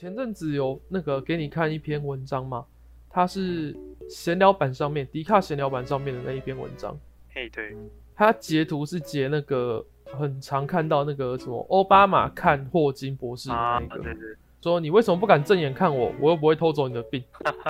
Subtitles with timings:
[0.00, 2.64] 前阵子有那个给你看一篇文章嘛，
[3.10, 3.76] 它是
[4.08, 6.96] 闲聊版上面，迪卡闲聊版上面的那一篇文章。
[7.34, 7.76] 嘿，对，
[8.14, 9.84] 它截图是截那个
[10.16, 17.24] 很常看到那个什么奥巴马看霍金博士那个，对对，说你为什么不敢正眼看我，我又不会偷走你的病。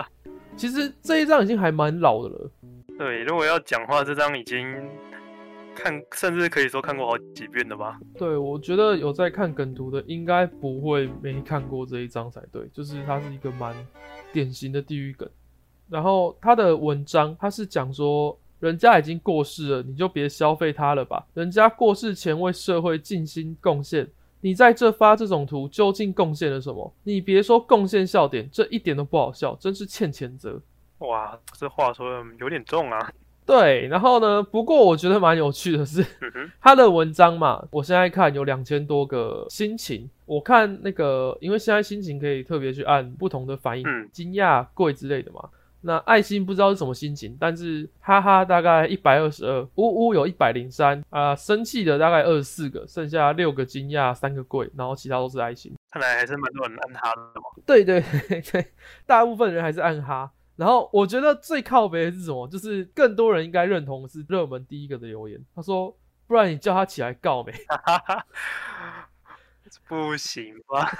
[0.54, 2.50] 其实这一张已经还蛮老的了，
[2.98, 4.66] 对，如果要讲话，这张已经
[5.79, 8.00] 看，甚至可以说看过好几遍的吧？
[8.16, 13.74] 对我觉得有在看梗图的，应该不会没看过这一张才对，就是它是一个蛮
[14.32, 15.28] 典型的地狱梗。
[15.88, 21.24] 然后他的文章他是讲说，人家已经过世了，你就别消费他了吧。
[21.32, 24.06] 人家过世前为社会尽心贡献，
[24.40, 26.92] 你在这发这种图，究竟贡献了什么？
[27.04, 30.60] 你别说贡献笑点，这一点都不好笑，真是欠谴责。
[30.98, 33.10] 哇，这话说的有点重啊。
[33.48, 34.43] 对，然后呢？
[34.43, 40.07] 不过我觉得蛮有趣的是，嗯，他的文章嘛，我现在看有两千多个心情。
[40.27, 45.40] 我看那个，因为现在心情可以特别去按不同的反应，嗯惊讶、贵之类的嘛。
[45.80, 55.73] 那爱心不知道是什么心情，但是哈哈大概一百二十二，呜呜有一百零三啊，生气的大概二十四个，剩下六个惊讶，三个贵，然后其他都是爱心。
[55.90, 57.46] 看来还是蛮多人按哈的嘛。
[57.65, 58.66] 对对 对对，
[59.07, 60.30] 大部分人还是按哈。
[60.59, 62.48] 然后我觉得最靠北的是什么？
[62.48, 65.41] 就是更多人应该认同是热门第一个的留言。
[65.54, 68.26] 他说：“不然你叫他起来告没？”哈哈，
[69.87, 70.91] 不行吧？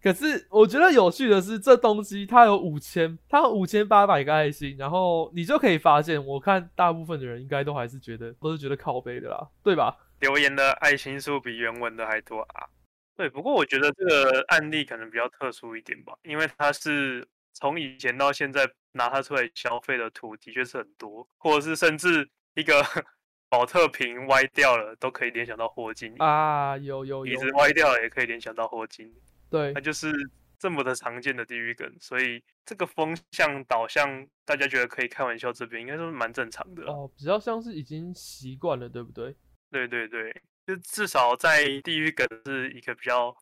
[0.00, 9.96] 可是我觉得有趣的是，这东西它有五千，它有五千八百个爱心，然后你就可以发现，我看大部分的人应该都还是觉得都是觉得靠背的啦，对吧？
[10.20, 12.68] 留言的爱心数比原文的还多啊。
[13.16, 22.82] 对，不过我觉得这个案例可能比较特殊一点吧，因为它是从以前到现在拿它出来消费的图的确是很多，或者是甚至一个
[23.48, 29.14] 保特瓶歪掉了都可以联想到霍金，啊，有有有椅子，歪掉了也可以联想到霍金，
[29.48, 30.12] 对它就是
[30.58, 36.84] 这么的常见的地狱梗，所以这个风向导向大家觉得可以开玩笑，这边应该说是蛮正常的。
[36.84, 39.36] 哦，比较像是已经习惯了，对不对？
[39.70, 43.36] 对对对，就至少在地狱梗是一个比较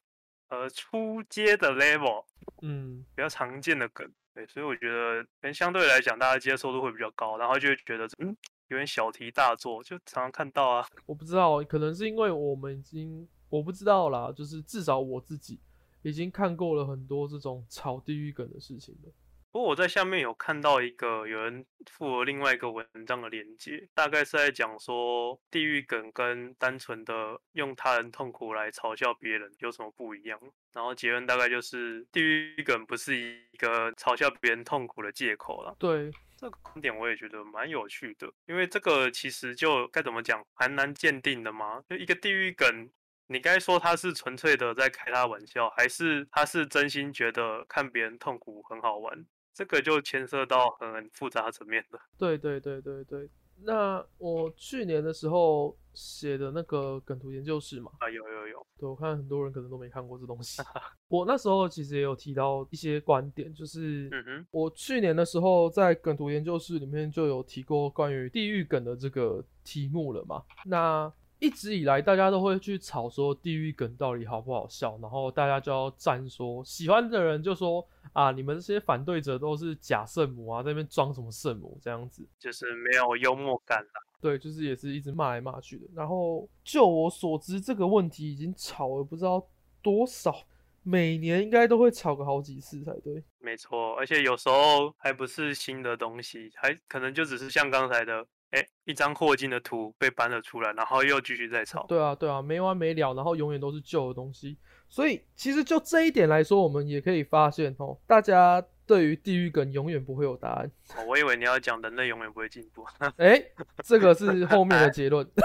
[0.53, 2.23] 呃初阶的 level，
[2.61, 4.07] 嗯，比较常见的梗。
[4.35, 8.37] 对，所以我觉得可能相对来讲，大家接受度会比较高，然后就会觉得嗯
[8.69, 10.87] 有点小题大做，就常常看到啊。
[11.07, 15.59] 我不知道，可能是因为我们已经我不知道啦，就是至少我自己
[16.03, 19.11] 已经看过了很多这种炒地狱梗的事情了。
[19.53, 30.41] 不过我在下面有看到一个有人附了另外一个文章的连接，大概是在讲说地狱梗跟单纯的用他人痛苦来嘲笑别人有什么不一样。
[30.73, 35.77] 然后结论大概就是地狱梗不是一个嘲笑别人痛苦的借口了。
[35.79, 41.85] 对，这个观点我也觉得蛮有趣的，因为这个其实就该怎么讲，蛮难鉴定的嘛。
[41.91, 42.89] 就一个地狱梗，
[43.27, 49.27] 你该说他是纯粹的在开他玩笑，还是他是真心觉得看别人痛苦很好玩？
[49.55, 51.99] 这个就牵涉到很复杂层面的。
[52.19, 53.29] 对对对对对。
[53.65, 60.61] 那我去年的时候写的那个梗图研究室嘛，啊，有有有，对我看很多人可能都没看过这东西。
[61.07, 70.43] 我那时候其实也有提到一些观点，就是嗯哼，我去年的时候在梗图研究室里面就有提过关于地狱梗的这个题目了嘛。
[70.65, 82.25] 那一直以来大家都会去吵说地狱梗到底好不好笑，然后大家就要站说喜欢的人就说啊，你们这些反对者都是假圣母啊，在那边装什么圣母这样子。
[82.39, 84.01] 就是没有幽默感啦。
[84.21, 85.89] 对，就是也是一直骂来骂去的。
[85.97, 89.45] 然后就我所知，这个问题已经吵了不知道
[89.83, 90.45] 多少，
[90.85, 93.21] 每年应该都会吵个好几次才对。
[93.41, 101.85] 没错，而且有时候还不是新的东西，还可能就只是像刚才的，哎，一张霍金的图被搬了出来，然后又继续再吵。
[101.89, 104.57] 对啊，对啊，没完没了，然后永远都是旧的东西。
[104.89, 110.71] 所以其实就这一点来说，我们也可以发现哦，大家对于地狱梗永远不会有答案。
[110.97, 112.85] 哦我以为你要讲人类永远不会进步。
[113.17, 113.43] 哎，
[113.83, 115.27] 这个是后面的结论。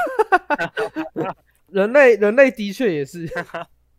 [1.72, 3.26] 人类，人类的确也是。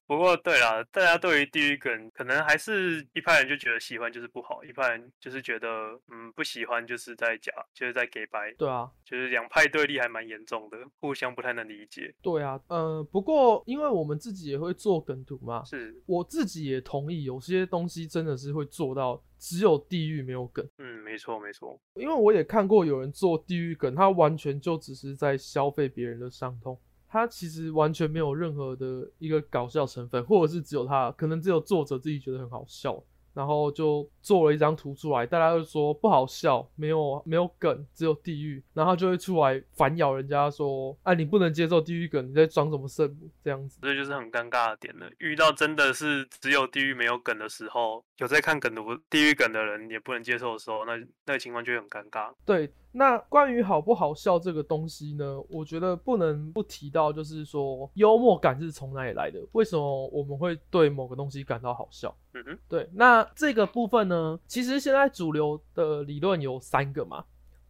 [0.09, 5.69] 不过对啦，大家对于地狱梗，可能还是一派人就觉得喜欢就是不好，一派人就是觉得
[6.11, 12.15] 嗯不喜欢就是在假，就是在给白，对啊，就是两派对立还蛮严重的，互相不太能理解。
[12.23, 20.67] 对啊，呃，不过因为我们自己也会做梗图嘛，是，我自己也同意，有些东西真的是会做到只有地狱没有梗。
[20.79, 33.03] 嗯，没错没错，因为我也看过有人做地狱梗，他完全就只是在消费别人的伤痛，他其实完全没有任何的一个搞笑成分，或者是只有他可能只有作者自己觉得很好笑，
[33.35, 43.79] 然后就做了一张图出来，大家就说不好笑，没有没有梗，只有地狱，然后就会出来反咬人家说，啊你不能接受地狱梗，你在装什么圣母这样子。
[43.81, 45.09] 这就是很尴尬的点了。
[45.19, 50.97] 遇到真的是只有地狱没有梗的时候，有在看梗的地狱梗的人也不能接受的时候，那
[51.27, 52.33] 那个情况就会很尴尬。
[52.45, 59.39] 对，那关于好不好笑这个东西呢，我觉得不能不提到，就是说幽默感是从哪里来的？
[59.53, 62.15] 为什么我们会对某个东西感到好笑？
[62.35, 67.25] 嗯哼，对，那这个部分呢，其实现在主流的理论有三个嘛。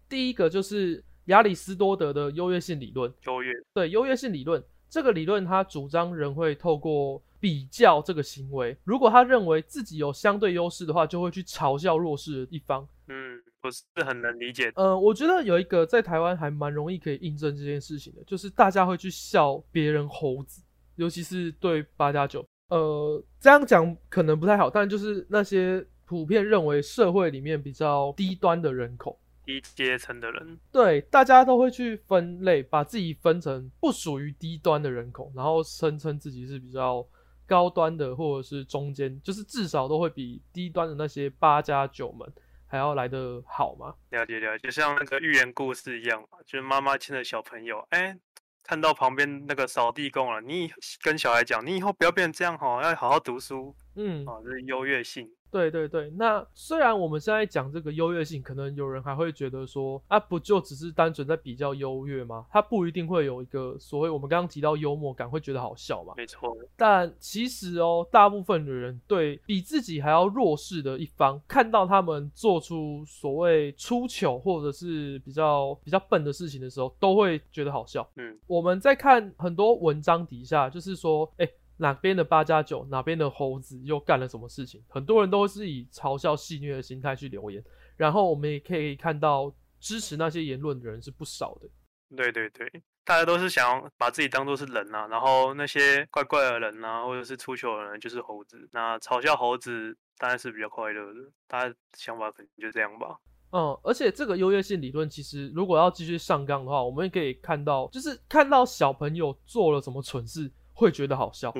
[0.09, 12.87] 第一个就是亚里士多德的优越性理论，优越，对，优越性理论这个理论，它主张人会透过比较这个行为，如果他认为自己有相对优势的话，就会去嘲笑弱势的一方。
[13.07, 14.71] 嗯，不是很能理解。
[14.75, 20.63] 呃，我觉得有一个在台湾还蛮容易可以印证这件事情的，就是大家会去笑别人猴子，
[20.97, 22.45] 尤其是对八加九。
[22.69, 37.07] 呃，这样讲可能不太好，但就是那些普遍认为社会里面比较低端的人口、低阶层的人，对，大家都会去分类，把自己分成不属于低端的人口，然后声称自己是比较
[37.49, 42.33] 高端的，或者是中间，就是至少都会比低端的那些八加九们
[42.69, 43.95] 还要来得好嘛。
[44.11, 48.17] 了解了解，就像那个寓言故事一样嘛，就是妈妈牵着小朋友，哎。
[48.65, 50.71] 看到旁边那个扫地工了，你
[51.03, 53.75] 跟小孩讲，你以后不要变成这样哈，要好好读书。
[53.97, 55.27] 嗯，啊，这是优越性。
[55.51, 62.47] 对对对，那虽然我们现在讲这个优越性，可能有人还会觉得说，啊，不就只是单纯在比较优越吗？
[62.51, 66.13] 它不一定会有一个所谓我们刚刚提到幽默感，会觉得好笑嘛？
[66.17, 66.57] 没错。
[66.77, 78.09] 但其实哦，大部分的人对比自己还要弱势的一方，看到他们做出所谓出糗或者是比较比较笨的事情的时候，都会觉得好笑。
[78.17, 81.49] 嗯，我们在看很多文章底下，就是说，哎。
[81.79, 84.85] 哪边的八加九，哪边的猴子又干了什么事情？
[84.89, 87.65] 很多人都是以嘲笑戏谑的心态去留言，
[87.97, 91.69] 然后我们也可以看到支持那些言论的人是不少的。
[92.17, 92.67] 对对对，
[93.05, 98.69] 大家都是想要把自己当做是人呐，然后那些怪怪的人呐，或者是出糗的人就是猴子。
[98.73, 103.17] 那嘲笑猴子当然是比较快乐的，大家想法可能就这样吧。
[103.53, 110.51] 嗯，而且这个优越性理论其实如果要继续上纲的话，我们也可以看到，就是看到小朋友做了什么蠢事。
[110.79, 111.53] 会觉得好笑，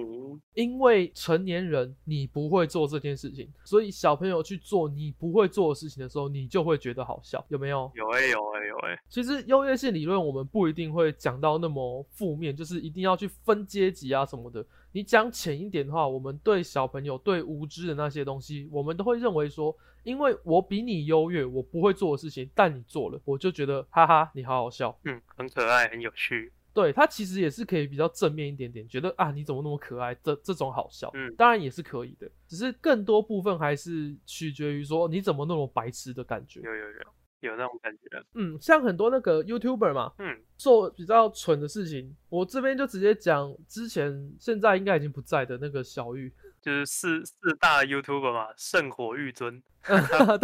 [0.55, 7.91] 因为成年人你不会做这件事情，所以小朋友去做你不会做的事情的时候，你就会觉得好笑，有没有？
[7.97, 9.03] 有哎，有哎，有哎。
[9.09, 14.65] 其实优越性理论我们不一定会讲到那么负面，就是一定要去分阶级啊什么的。
[14.93, 26.53] 你讲浅一点的话，我们对小朋友对无知的那些东西，我们都会认为说，因为我比你优越，我不会做的事情，但你做了，我就觉得哈哈，你好好笑，嗯，很可爱，很有趣。
[26.75, 46.33] 对他其实也是可以比较正面一点点，觉得啊你怎么那么可爱，这这种好笑，嗯，当然也是可以的，只是更多部分还是取决于说你怎么那么白痴的感觉，有有有有那种感觉，嗯，像很多那个 YouTuber 嘛，嗯，做比较蠢的事情，我这边就直接讲之前现在应该已经不在的那个小玉。
[46.69, 49.63] 就是四四大 YouTube 嘛，圣火玉尊。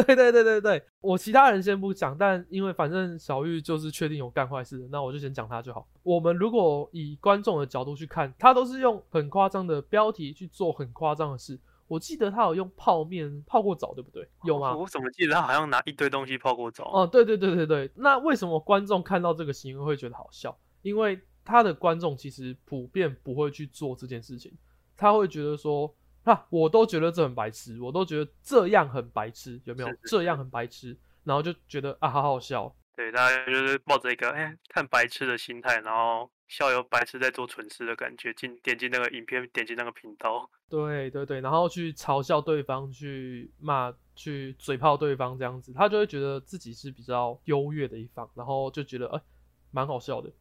[0.07, 5.87] 对对对对对，我其他人先不讲，但因为反正小玉就是确定有干坏事，那我就先讲他就好。
[6.03, 11.61] 我们如果以观众的角度去看，他都是用很夸张的标题去做很夸张的事。
[11.89, 14.27] 我记得他有用泡面泡过澡，对不对？
[14.45, 14.75] 有吗？
[14.75, 16.91] 我怎么记得他好像拿一堆东西泡过澡？
[16.91, 17.91] 哦，对对对对对。
[17.97, 20.57] 那为什么观众看到这个行为会觉得好笑？
[20.81, 24.57] 因为他的观众其实普遍不会去做这件事情，
[24.97, 25.95] 他会觉得说。
[26.25, 29.89] 哈，我都觉得这很白痴，我都觉得这样很白痴，有没有？
[30.05, 32.75] 这样很白痴，然后就觉得啊，好好笑。
[32.97, 40.49] 对，大家就是抱着一个哎看白痴的心态，然后笑有白痴在做蠢事的感觉，进点击那个影片，点击那个频道。
[40.71, 49.21] 对对对，然后去嘲笑对方，去骂，去嘴炮对方，这样子，他就会觉得自己是比较优越的一方，然后就觉得哎，
[49.73, 50.33] 蛮好笑的。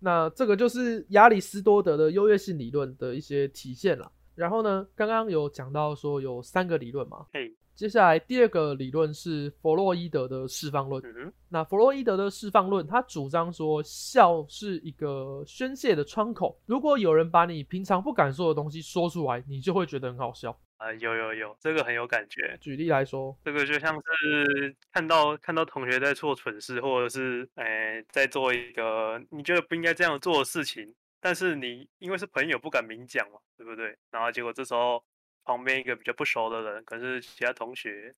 [0.00, 4.10] 那这个就是亚里士多德的优越性理论的一些体现了。
[4.40, 11.02] 然后呢，刚刚有讲到说有三个理论嘛，嘿，接下来第二个理论是弗洛伊德的释放论。
[11.04, 20.58] 嗯，那弗洛伊德的释放论，他主张说笑是一个宣泄的窗口，如果有人把你平常不敢说的东西说出来，你就会觉得很好笑。
[20.78, 22.56] 啊，有有有，这个很有感觉。
[22.62, 30.94] 举例来说，这个就像是看到看到同学在做蠢事，或者是诶在做一个你觉得不应该这样做的事情。
[31.20, 33.96] 但是你因为是朋友不敢明讲嘛，对不对？
[34.10, 35.02] 然后结果这时候
[35.44, 38.14] 旁边一个比较不熟的人，可是其他同学，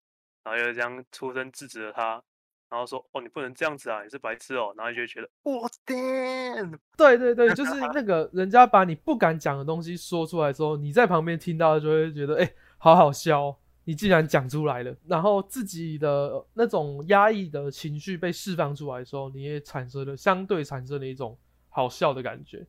[0.45, 2.23] 然后又这样出声制止了他，
[2.69, 13.57] 然后说：“哦，你不能这样子啊，你是白痴哦。”然后就觉得我天，对对对，就是 那个人家把你不敢讲的东西说出来之后，你在旁边听到就会觉得哎，好好笑。
[13.85, 21.37] 你既然讲出来了，然后自己的那种压抑的情绪被释放出来的时候，你也产生了相对产生了一种
[21.71, 22.65] 好笑的感觉。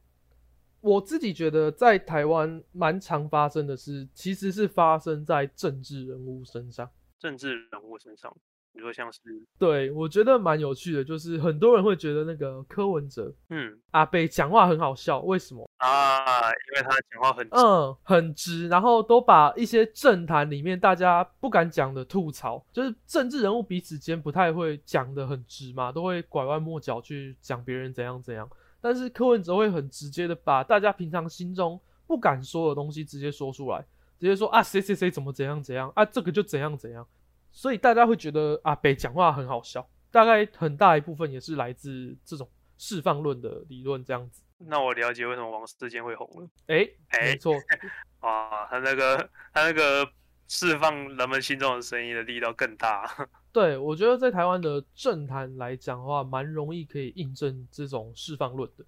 [0.82, 6.90] 我自己觉得在台湾蛮常发生的是，其实是发生在政治人物身上。
[7.20, 8.36] 政治人物身上，
[8.74, 9.20] 你说像是
[9.60, 15.70] 对我觉得蛮有趣的，就是很多人会觉得那个柯文哲嗯阿北讲话很好笑，为什么？
[15.78, 28.50] 啊，因为他讲话很直嗯，很直，然后都把一些政坛里面大家不敢讲的吐槽，就是政治人物彼此间不太会讲的很直嘛，都会拐弯抹角去讲别人怎样怎样。
[28.82, 33.80] 但是柯文哲会很直接的把大家平常心中不敢说的东西直接说出来，
[34.20, 37.08] 直接说啊谁谁谁怎么怎样怎样啊这个就怎样怎样，
[37.52, 44.42] 所以大家会觉得阿北讲话很好笑，大概很大一部分也是来自这种释放论的理论这样子。
[44.58, 46.48] 那我了解为什么王世坚会红了。
[46.68, 47.54] 诶，哎没错，
[48.20, 49.18] 啊，他那个
[49.54, 50.08] 他那个
[50.48, 53.10] 释放人们心中的声音的力道更大。
[53.54, 58.86] 对，我觉得在台湾的政坛来讲的话，蛮容易可以印证这种释放论的。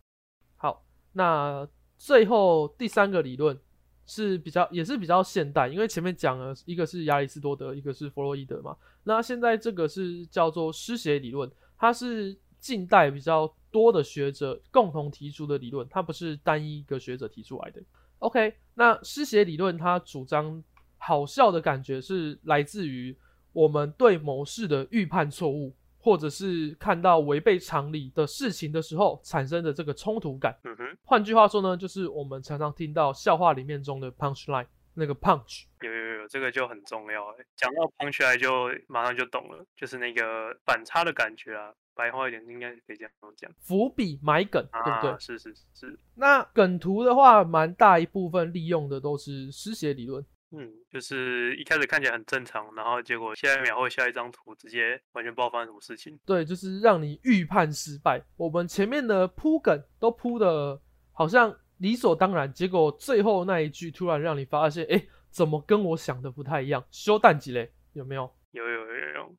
[0.55, 1.67] 好，那
[1.97, 3.59] 最后第三个理论
[4.05, 8.75] 是比较也是比较现代，因为前面讲了一个是亚里士多德，一个是弗洛伊德嘛。
[9.03, 17.81] 那现在这个是叫做失血理论，它是近代比较多的学者共同提出的理论，它不是单一一个学者提出来的。
[18.19, 20.63] OK，那失血理论它主张
[20.97, 23.13] 好笑的感觉是来自于
[23.53, 30.53] 我们对某事的预判错误，或者是看到违背常理的事情的时候产生的这个冲突感。
[30.63, 35.63] 嗯哼，换句话说呢，就是我们常常听到笑话里面中的 punch line 那个 punch。
[35.81, 37.45] 有有有，这个就很重要哎。
[37.55, 41.71] 讲到 punch line 就马上就懂了，就是那个反差的感觉啊。
[41.95, 45.11] 白话一点应该可以这样讲，伏笔埋梗，对不对？
[45.11, 50.25] 啊，是是是，那梗图的话，蛮大一部分利用的都是失血理论。
[50.55, 56.17] 嗯，就是一开始看起来很正常，然后结果下一秒或下一张图直接完全不知道发生什么事情。
[56.25, 58.21] 对，就是让你预判失败。
[58.37, 60.79] 我们前面的铺梗都铺的
[61.11, 66.85] 好像理所当然，结果最后那一句突然让你发现，哎，怎么跟我想的不太一样？
[66.91, 67.73] 修蛋几嘞？
[67.93, 68.31] 有没有？
[68.51, 69.35] 有有有有，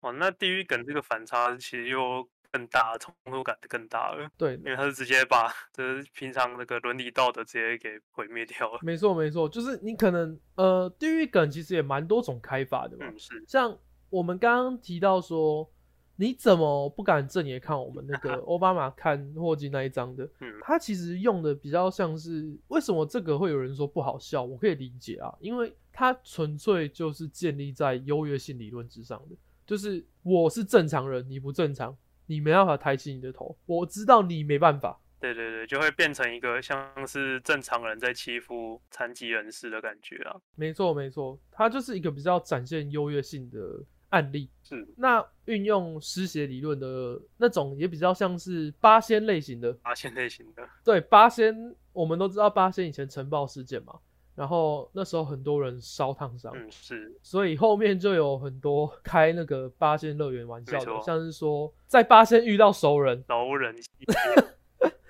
[0.00, 8.78] 哦，那地狱梗这个反差其实又更大，冲突感更大了，对，因为他是直接把这平常那个伦理道德直接给毁灭掉了。
[8.82, 13.06] 没错没错，就是你可能呃，地狱梗其实也蛮多种开法的嘛。
[13.06, 13.76] 嗯，是，像
[14.08, 15.70] 我们刚刚提到说，
[16.16, 20.26] 你怎么不敢正眼看我们那个 奥巴马看霍金那一张的？
[20.40, 24.42] 嗯，他其实用的比较像是，为什么这个会有人说不好笑？
[24.42, 29.36] 我可以理解啊，因为它纯粹就是建立在优越性理论之上的，
[29.66, 31.96] 就是我是正常人，你不正常，
[32.26, 35.00] 你没办法抬起你的头，我知道你没办法。
[35.18, 40.36] 对对对，就会变成一个像是正常人在欺负残疾人士的感觉啊。
[40.54, 44.50] 没错没错，它就是一个比较展现优越性的案例。
[44.62, 49.72] 是那运用失血理论的那种，也比较像是八仙类型的。
[49.82, 53.98] 八仙类型的，对，八仙我们都知道八仙以前晨报事件嘛，
[54.36, 63.74] 然后那时候很多人烧烫伤，嗯，是，所以后面就有很多 开那个八仙乐园玩笑的，像是说在八仙遇到熟人，熟人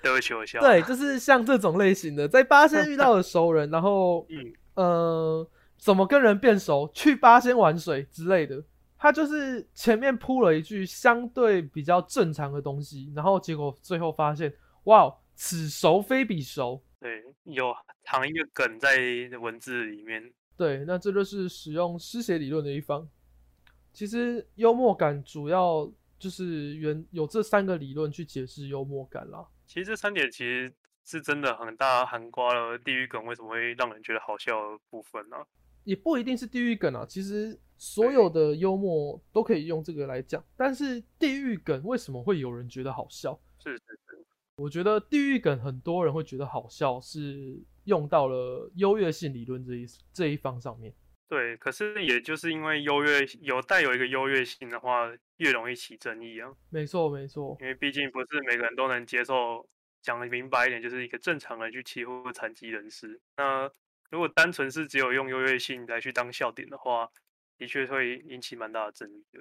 [0.01, 0.61] 对不起，我笑。
[0.61, 8.63] 对，就是像这种类型的，在八仙遇到的熟人，然后 嗯，呃，怎么跟人变熟，去八仙玩水之类的。
[8.99, 14.51] 他就是前面铺了一句相对比较正常的东西，然后结果最后发现，
[14.85, 16.81] 哇，此熟非彼熟。
[16.99, 17.73] 对，有
[18.03, 18.97] 藏一个梗在
[19.39, 20.33] 文字里面。
[20.55, 23.07] 对，那这就是使用失血理论的一方。
[23.93, 29.45] 其实幽默感主要就是原有这三个理论去解释幽默感啦。
[29.65, 30.73] 其实这三点其实
[31.03, 35.45] 是真的很大涵盖了地狱梗为什么会让人觉得好笑的部分啊。
[35.83, 40.43] 也不一定是地狱梗啊，其实所有的幽默都可以用这个来讲。
[40.55, 43.39] 但是地狱梗为什么会有人觉得好笑？
[43.63, 44.06] 是是是，
[44.57, 50.91] 我觉得地狱梗很多人会觉得好笑，是用到了优越性理论这一这一方上面。
[51.27, 51.55] 对。
[51.57, 56.51] 可是也就是因为优越有带有一个优越性的话，越容易起争议啊。
[56.69, 59.67] 没错，没错，因为毕竟不是每个人都能接受，
[60.01, 63.21] 讲的明白一点，就是一个正常人去欺负残疾人士。
[63.37, 63.69] 那
[64.09, 67.07] 如果单纯是只有用优越性来去当笑点的话，
[67.59, 69.39] 的确会引起蛮大的争议的。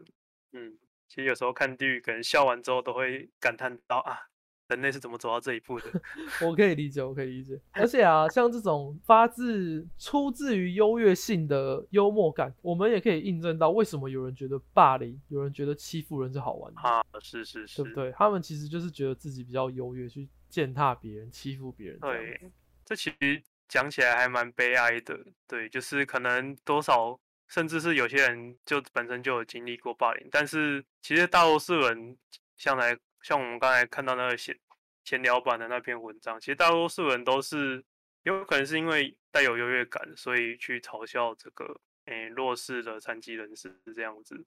[0.53, 0.77] 嗯，
[1.09, 4.29] 其实有时候看地狱，可能笑完之后都会感叹到啊，
[4.69, 5.87] 人类是怎么走到这一步的？
[6.45, 7.61] 我可以理解，我可以理解。
[7.73, 18.13] 而且啊，像这种发自出自于优越性的幽默感，我们也可以印证到为什么有人觉得霸凌，有人觉得欺负人是好玩的，啊，是是是，对不对？
[18.13, 22.01] 他们其实就是觉得自己比较优越，去践踏别人、欺负别人。
[22.01, 22.41] 对，
[22.85, 25.19] 这其实讲起来还蛮悲哀的。
[25.47, 32.17] 对，就是可能多少甚至是有些人就本身就有经历过霸凌，但是其实大多数人，
[32.57, 32.97] 向来
[33.27, 34.57] 像我们刚才看到那个闲
[35.03, 37.85] 闲聊版的那篇文章，其实大多数人都是
[38.23, 44.47] 有可能是因为带有优越感，所以去嘲笑这个诶弱势的残疾人士这样子，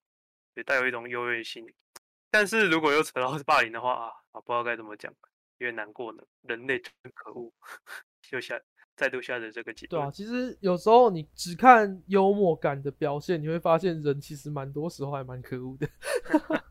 [0.55, 1.67] 也带有一种优越性。
[2.31, 5.13] 但是如果又扯到 霸凌的话啊，啊不知道该怎么讲，
[5.57, 6.23] 有点难过呢。
[6.43, 7.51] 人类真可恶，
[8.21, 8.57] 就下
[8.95, 15.89] 再度下的这个结对啊，其实有时候你只看幽默感的表现，你会发现人其实蛮多时候还蛮可恶的。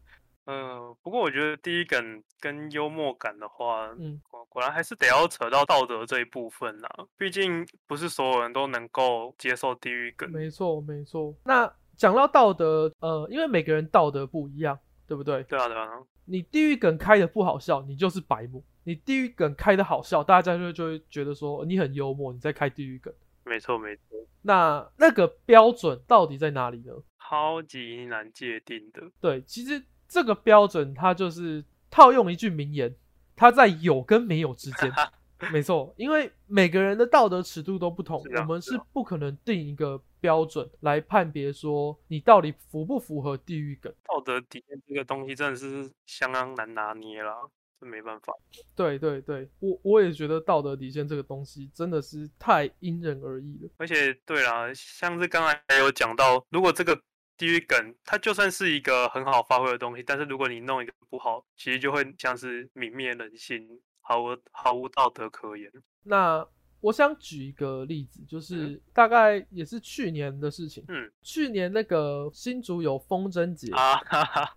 [0.48, 6.88] 嗯，不过我觉得第一梗跟幽默感的话，嗯，果果然还是得要扯到道德这一部分啦。
[7.16, 10.30] 毕竟不是所有人都能够接受地狱梗。
[10.32, 11.34] 没错，没错。
[11.44, 14.78] 那讲到道德，呃，因为每个人道德不一样。
[15.08, 15.42] 对不对？
[15.44, 15.88] 对啊，对啊。
[16.26, 23.10] 你地狱梗开的不好笑，你就是白目；你地狱梗开的好笑，大家就就会觉得说你很幽默，你在开地狱梗。
[23.46, 24.02] 没错，没错。
[24.42, 26.92] 那那个标准到底在哪里呢？
[27.26, 29.10] 超级难界定的。
[29.18, 32.94] 对，其实这个标准它就是套用一句名言，
[33.36, 34.92] 它在有跟没有之间。
[35.52, 43.94] 没错，因为每个人的道德尺度都不同，我们是不可能定一个标准来判别说你到底符不符合地狱梗。
[44.02, 47.36] 道德底线这个东西真的是相当难拿捏啦，
[47.80, 48.34] 这没办法。
[48.74, 53.70] 对对对，我我也觉得道德底线这个东西真的是太因人而异了。
[53.76, 57.00] 而且对啦，像是刚才有讲到，如果这个
[57.38, 63.80] 地狱梗它就算是一个很好发挥的东西，但是如果你弄一个不好，其实就会像是泯灭人性。
[64.00, 65.70] 毫无毫无道德可言。
[66.02, 66.42] 那
[66.80, 70.82] 我想举一个例子，就是大概也是去年的事情。
[70.88, 74.56] 嗯，去年那个新竹有风筝节啊，哈哈。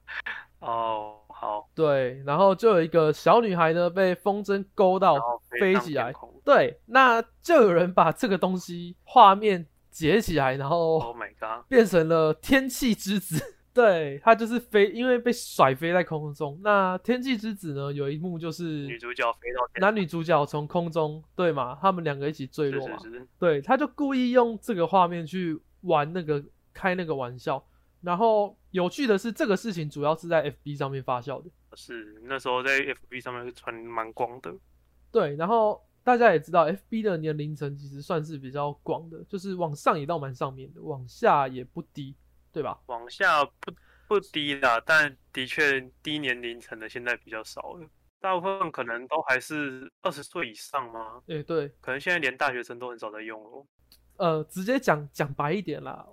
[0.60, 5.18] 哦，好，对，然后就有一个小女孩呢被风筝勾到
[5.60, 6.14] 飞起来，
[6.46, 13.44] 对，那就有人把这个东西画面截起来，然后，Oh my god，变成了天气之子。
[13.74, 16.60] 对他就是飞，因为被甩飞在空中。
[16.62, 17.94] 那《天气之子》呢？
[17.94, 21.78] 有一幕就是女主角飞到男女主角从空中，对嘛？
[21.82, 22.98] 他们两个一起坠落嘛？
[23.40, 26.44] 对，他就故意用这个画面去玩那个
[26.74, 27.66] 开那个玩笑。
[28.02, 31.50] 然后有趣的是，这个事情主要是在 FB 上面发酵的。
[31.76, 34.54] 是那时候在 FB 上面是传蛮广的。
[35.14, 42.16] 对，然后大家也知道，FB 的年龄层其实算是比较广的，就是往上也到蛮上面的，往下也不低。
[42.54, 42.78] 对吧？
[42.88, 43.72] 往下不
[44.10, 47.88] 不低啦，但的确低年龄层的现在比较少了，
[48.20, 51.22] 大部分可能都还是二十岁以上吗？
[51.28, 53.66] 诶，对，可能现在连大学生都很少在用哦。
[54.18, 56.06] 呃，直接讲讲白一点啦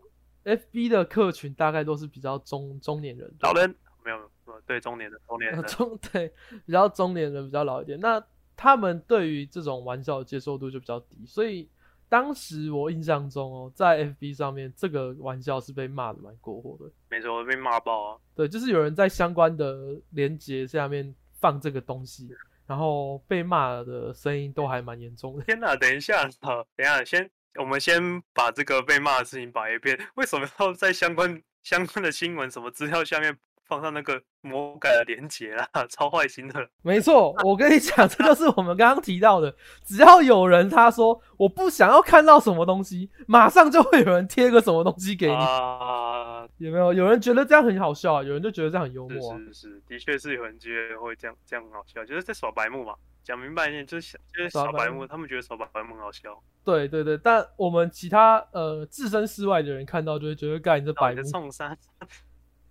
[0.44, 3.74] ，FB 的客群大概都是比较中中年人，老人
[4.05, 4.31] 没有，
[4.64, 6.33] 对中年人，中年人，中 对
[6.64, 8.24] 比较中年人比较老一点，那
[8.59, 11.71] 他们对于这种玩笑的接受度就比较低，所以。
[12.11, 16.90] 当时我印象中哦，在 FB 上面这个玩笑是被骂的蛮过火的。
[17.11, 18.18] 没错，被骂爆啊！
[18.35, 22.31] 对，就是有人在相关的连接下面放这个东西，
[22.66, 25.44] 然后被骂的声音都还蛮严重的。
[25.44, 25.77] 天哪！
[25.77, 28.01] 等一下，好，等一下，先我们先
[28.33, 30.01] 把这个被骂的事情摆一遍。
[30.14, 33.37] 为什么要在相关相关的新闻什么资料下面？
[33.69, 36.69] 放上那个魔改的连结啦， 超坏心的。
[36.83, 39.55] 没错，我跟你讲，这就是我们刚刚提到的，
[39.85, 45.35] 只要有人他说我不想要看到什么东西，马上就会有人贴个什么东西给你。
[45.35, 46.93] 啊，有没有？
[46.95, 48.23] 有人觉得这样很好笑啊？
[48.23, 49.39] 有人就觉得这样很幽默。
[49.39, 52.95] 是是是，的确是有人觉得会这样这样很好笑，就是在耍白目嘛。
[53.25, 56.43] 讲明白一点，就是就是耍白目，他们觉得耍白目很好笑。
[56.65, 61.23] 对对对，但我们其他呃置身事外的人看到就会觉得，干你这白目。
[61.25, 61.77] 冲杀。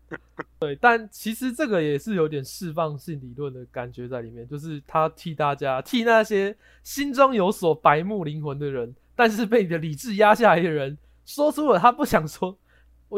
[0.59, 12.57] 对，但其实这个也是有点释放性理论的感觉在里面，就是他替大家，替那些心中有所白目灵魂的人，但是被你的理智压下来的人，说出了他不想说，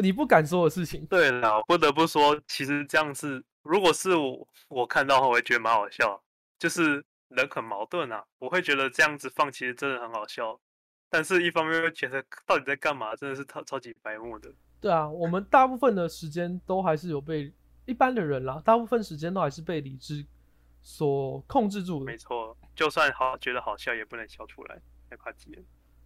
[0.02, 1.06] 你不敢说的事情。
[1.06, 6.22] 对了，不得不说，其实这样子，如果是我我看到后我会觉得蛮好笑，
[6.58, 10.60] 就是人很矛盾啊，我会觉得这样子放其实真的很好笑，
[11.10, 14.52] 但是一方面又觉得到底在干嘛，真的是超超级白目的。
[14.82, 17.52] 对啊，我们大部分的时间都还是有被
[17.86, 20.26] 一般的人啦，大部分时间都还是被理智
[20.82, 22.06] 所控制住的。
[22.06, 25.62] 没错，就算好觉得好笑，也不能笑出来，害怕急了。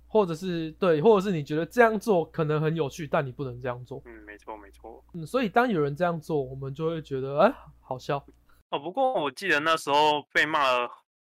[0.08, 4.02] 或者是对，或者是你觉得这样做可能很有趣，但你不能这样做。
[4.06, 5.04] 嗯，没错没错。
[5.14, 8.26] 嗯，所以当有人这样做，我们就会觉得哎，好笑。
[8.70, 10.60] 哦，不过我记得那时候被骂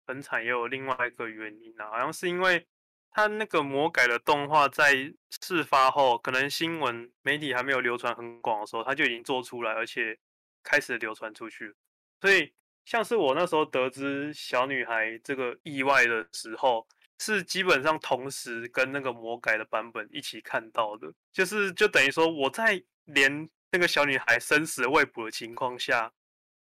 [0.06, 2.68] 很惨，也有另外一个原因啊，好像是因为。
[3.12, 10.18] 他那个魔改的动画在事发后，可能新闻媒体还没有流传很广的时候，他就已经做出来，而且
[10.64, 11.74] 开始流传出去。
[12.22, 12.54] 所以，
[12.86, 16.88] 像是我那时候得知小女孩这个意外的时候，
[17.20, 26.12] 是基本上同时跟那个魔改的版本一起看到的，就是就等于说我在连那个小女孩生死未卜的情况下，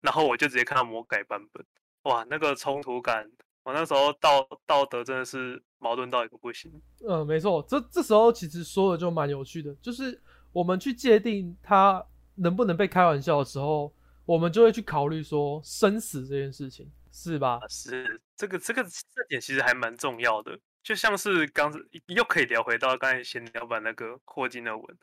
[0.01, 1.65] 然后我就直接看到魔改版本，
[2.03, 3.29] 哇，那个冲突感，
[3.63, 6.71] 我那时候道道德真的是矛盾到一个不行。
[7.07, 12.03] 嗯，没错，这这时候其实说的就蛮有趣的，就是我们去界定他
[12.35, 13.93] 能不能被开玩笑的时候，
[14.25, 17.59] 我们就会去考虑说生死这件事情，是吧？
[17.69, 21.71] 是这个这个这点其实还蛮重要的，就像是刚
[22.07, 24.97] 又可以聊回到刚才闲聊版那个霍金的文，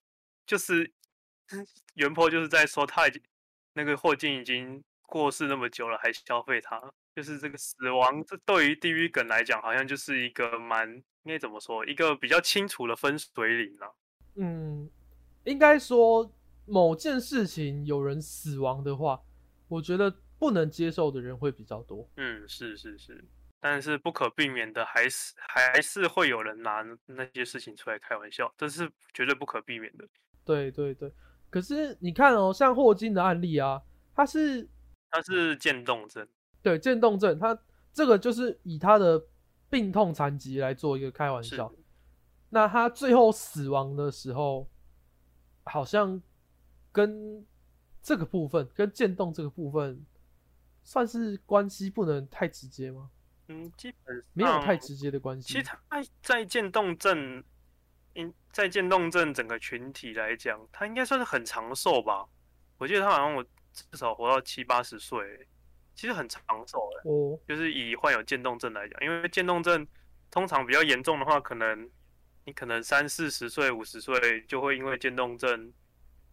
[0.47, 0.91] 就是
[1.95, 3.23] 原坡就是在说他已经
[3.75, 6.81] 那个霍金已经过世那么久了，还消费他，
[7.17, 10.87] 就是这个死亡，这对于地狱梗来讲，好像就是一个蛮
[11.23, 13.97] 应该怎么说，一个比较清楚的分水岭了。
[14.35, 14.91] 嗯，
[15.45, 16.31] 应该说
[16.67, 19.19] 某件事情有人死亡的话，
[19.67, 22.07] 我觉得不能接受的人会比较多。
[22.19, 23.25] 嗯，是是是，
[23.61, 30.07] 但是不可避免的，还是还是会有人拿那些事情出来开玩笑，这是绝对不可避免的。
[30.45, 31.11] 对对对，
[31.49, 33.81] 可是你看哦，像霍金的案例啊，
[34.15, 34.69] 他是
[35.11, 36.29] 他是渐冻症，
[36.67, 37.57] 对渐冻症，他
[37.93, 39.25] 这个就是以他的
[39.71, 41.73] 病痛残疾来做一个开玩笑。
[42.51, 44.69] 那他最后死亡的时候，
[45.63, 46.21] 好像
[46.91, 47.47] 跟
[48.03, 50.05] 这个部分，跟渐冻这个部分，
[50.83, 53.11] 算是关系不能太直接吗？
[53.47, 55.53] 嗯，基本没有太直接的关系。
[55.53, 57.45] 其实他在渐冻症，
[58.17, 62.27] 嗯在渐冻症整个群体来讲，他应该算是很长寿吧。
[62.79, 65.47] 我记得他好像我至少活到七八十岁，
[65.97, 67.11] 其实很长寿的。
[67.11, 69.85] 哦，就是以患有渐冻症来讲，因为渐冻症
[70.31, 71.91] 通常比较严重的话，可能
[72.45, 75.73] 你可能三四十岁、五十岁就会因为渐冻症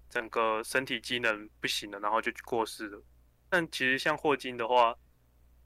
[0.09, 3.01] 整个身体机能不行了，然后就过世了。
[3.49, 4.95] 但其实像霍金的话，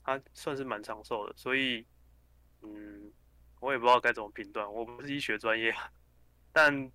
[0.03, 1.85] 他算是蛮长寿的，所以
[2.61, 3.11] 嗯，
[3.59, 5.89] 我也不知道该怎么评断，我不是医学专业啊，
[6.53, 6.91] 但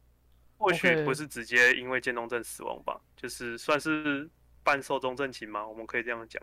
[0.57, 4.31] 或许不是直接因为渐冻症死亡吧，就是算是
[4.63, 6.43] 半寿终正寝嘛，我们可以这样讲。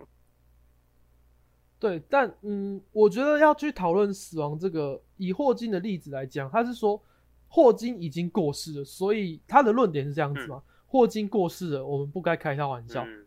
[1.79, 7.01] 对，但嗯，我觉得要去讨论死亡这个，以霍金的例子来讲，他是说
[7.47, 13.05] 霍金已经过世了，所以他的论点是这样子嘛：霍金过世了，我们不该开他玩笑。
[13.05, 13.25] 嗯，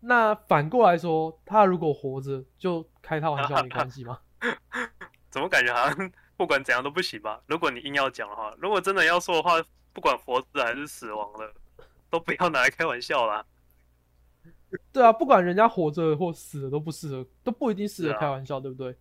[0.00, 4.18] 那反过来说，他如果活着，就开他玩笑没关系吗？
[5.30, 7.40] 怎么感觉好像不管怎样都不行吧？
[7.46, 9.62] 如果你硬要讲的话，如果真的要说的话，
[9.92, 11.54] 不管活着还是死亡了，
[12.10, 13.46] 都不要拿来开玩笑啦。
[14.92, 18.96] 对啊，不管人家活着或死了都不适合，都不一定适合开玩笑，对不对？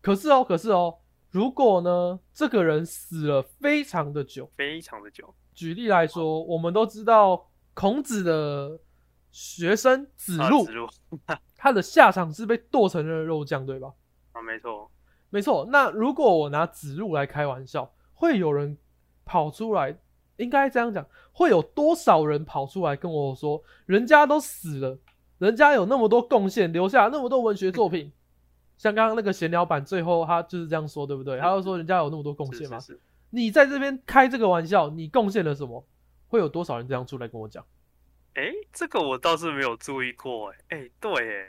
[0.00, 0.98] 可是哦，可是哦，
[1.30, 8.78] 如果呢，这个人死了非常的久，非常的久，举例来说，我们都知道孔子的
[9.30, 10.88] 学生子啊，路，子路
[11.56, 13.92] 他的下场是被剁成了肉酱，对吧？
[14.32, 14.90] 啊，没错，
[15.30, 15.66] 没错。
[15.70, 18.78] 那如果我拿子路来开玩笑，会有人
[19.24, 19.98] 跑出来，
[20.36, 24.98] 应该这样讲，会有多少人跑出来跟我说，人家都死了，
[25.38, 28.12] 人家有那么多贡献，留下那么多文学作品。
[28.76, 31.38] 像刚刚那个闲聊版，最后他就是这样说，对不对？
[31.40, 35.84] 他就说人家有那么多贡献嘛是，是，你在这边开这个玩笑，你贡献了什么？
[36.28, 37.64] 会有多少人这样出来跟我讲？
[38.34, 41.48] 哎，这个我倒是没有注意过，哎，哎，对，哎，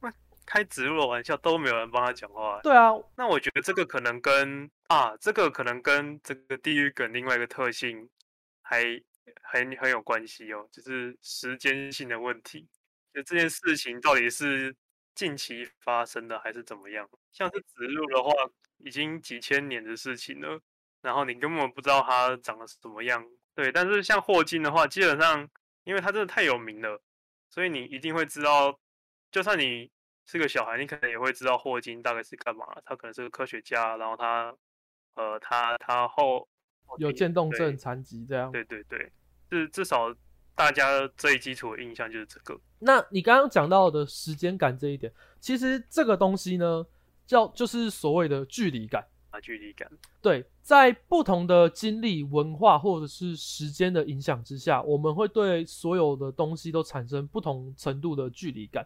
[0.00, 0.12] 那
[0.44, 8.08] 开植入的玩笑都没有人帮他讲话，对啊，那我觉得这个可能跟啊，这个可能跟这个地狱梗另外一个特性
[8.62, 8.82] 还
[9.42, 12.66] 很很有关系哦，就是时间性的问题。
[13.18, 14.74] 就这件事情到底是
[15.12, 17.08] 近期发生的还是怎么样？
[17.32, 18.30] 像是植入的话，
[18.76, 20.60] 已经几千年的事情了，
[21.02, 23.26] 然后你根本不知道它长得是怎么样。
[23.56, 25.48] 对，但是像霍金的话，基本上
[25.82, 27.02] 因为他真的太有名了，
[27.50, 28.78] 所以你一定会知道，
[29.32, 29.90] 就算你
[30.24, 32.64] 是个小孩，你可能也会知道霍金大概是干嘛。
[32.84, 34.54] 他可能是个科学家，然后他
[35.14, 36.48] 呃，他他后
[36.86, 38.52] 后有渐冻症、残疾这样。
[38.52, 39.10] 对对对，
[39.50, 40.14] 至至少
[40.58, 42.58] 大家最基础的印象就是这个。
[42.80, 46.84] 那你刚刚讲到的时间感这一点，其实这个东西呢，
[47.24, 49.06] 叫就是所谓的距离感。
[49.30, 49.88] 啊，距离感，
[50.20, 58.84] 对，在不同的经历、文化或者是时间的影响之下，我们会对所有的东西都产生不同程度的距离感。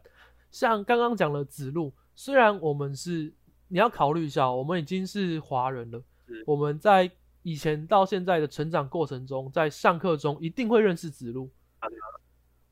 [0.50, 3.32] 像刚刚讲的子路，虽然我们是
[3.68, 6.02] 你要考虑一下哦，我们已经是华人了，
[6.44, 7.10] 我们在
[7.44, 11.48] 以前到现在的成长过程中，在上课中一定会认识子路。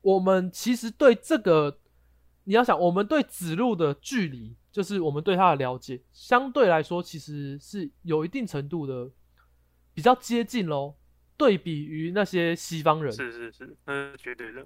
[0.01, 1.79] 我们其实对这个，
[2.45, 9.09] 你要想，我们对子路的距离，就是我们对他的了解，相对来说其实是有一定程度的
[9.93, 10.95] 比较接近喽。
[11.37, 14.63] 对比于那些西方人，是是是，那是绝对的。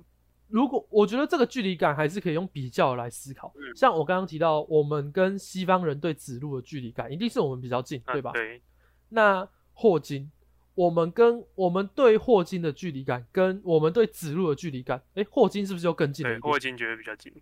[0.49, 8.33] 如果我觉得这个距离感还是可以用比较来思考，嗯像我刚刚提到，我们跟西方人对子路的距离感，一定是我们比较近，啊对吧？
[8.33, 8.61] 对，
[9.07, 10.29] 那霍金，
[10.75, 16.51] 我们跟我们对霍金的距离感，跟我们对子路的距离感，诶，霍金是不是就更近了对，一点？
[16.51, 17.33] 霍金觉得比较近。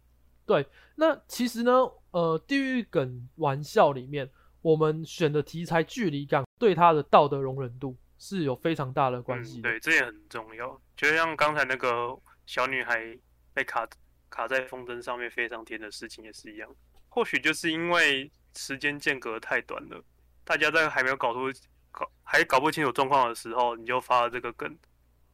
[0.46, 0.66] 对
[0.96, 1.72] 那其实呢，
[2.12, 4.30] 呃，地狱梗玩笑里面，
[4.62, 9.62] 我们选的题材距离感对他的道德容忍度是有非常大的关系。
[9.62, 10.80] 对，这也很重要。
[10.96, 12.16] 就像刚才那个
[12.46, 13.18] 小女孩
[13.54, 13.88] 被卡
[14.30, 16.70] 卡在风筝上面飞上天的事情也是一样。
[17.08, 20.04] 或许就是因为时间间隔太短了，
[20.44, 21.48] 大家在还没有搞出
[21.94, 24.78] 搞还搞不清楚状况的时候，你就发了这个梗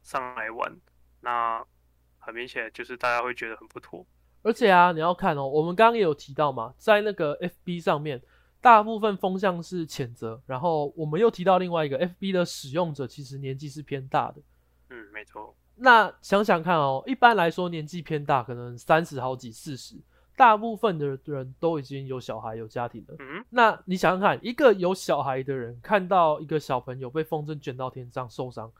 [0.04, 0.72] 上来玩，
[1.22, 1.64] 那
[2.18, 4.06] 很明显就是大家会觉得很不妥。
[4.42, 8.22] 而且啊，你要看哦，我们刚刚也有提到嘛，在那个 FB 上面，
[8.60, 14.40] 大部分风向是谴责，然后我们又提到另外一个 FB 的使用者其实年纪是偏大的。
[14.90, 15.56] 嗯，没错。
[15.76, 19.96] 那想想看哦，一般来说年纪偏大，可能三十好几、四十，
[20.40, 23.14] 大部分的人都已经有小孩、有家庭了。
[23.18, 28.72] 嗯，那你想想看，一个有小孩的人看到一个小朋友被风筝卷到天上受伤，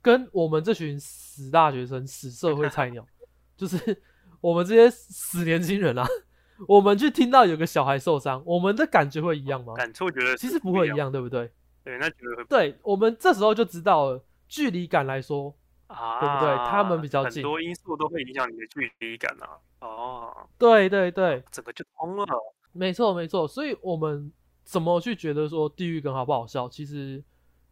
[0.00, 3.06] 跟我们这群死大学生、死社会菜鸟，
[3.58, 4.02] 就是
[4.40, 6.06] 我们这些死年轻人啊，
[6.66, 9.74] 我们去听到有个小孩受伤，我们的感觉会一样吗？
[9.74, 10.92] 感触觉得其实不会一。
[10.92, 11.52] 样，对不对？
[11.84, 15.54] 对，那觉得会对，我们这时候就知道了，距离感来说，
[15.88, 19.60] 啊，对不对他们比较近很多因素都会影响你的距离感啊。
[19.86, 22.26] 哦，对对对，整个就通了。
[22.72, 23.46] 没错没错。
[23.46, 26.68] 所以我们怎么去觉得说地狱梗好不好笑？
[26.68, 27.22] 其实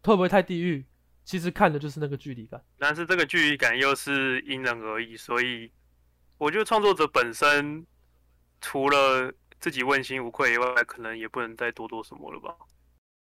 [0.02, 0.84] 会不会太地狱？
[1.24, 2.60] 其实看的就是那个距离感。
[2.78, 5.70] 但是这个距离感又是因人而异，所以
[6.38, 7.86] 我觉得创作者本身
[8.60, 12.56] 除了自己问心无愧以外，可能也不能再多做什么了吧？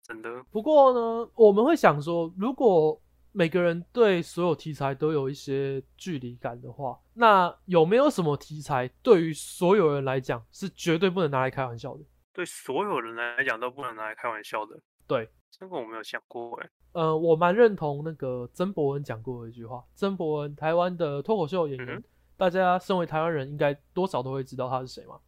[0.03, 2.99] 真的，不过呢，我们会想说，如果
[3.31, 12.03] 每个人对所有题材都有一些距离感的话，那有没有什么题材对于所有人来讲是绝对不能拿来开玩笑的？
[12.33, 14.79] 对所有人来讲都不能拿来开玩笑的。
[15.07, 16.69] 对，这个我没有想过哎。
[16.93, 19.83] 呃，我蛮认同那个曾伯恩讲过的一句话。
[19.93, 22.03] 曾伯恩，台湾的脱口秀演员，嗯
[22.35, 25.19] 大家身为台湾人，应该多少都会知道他是谁嘛。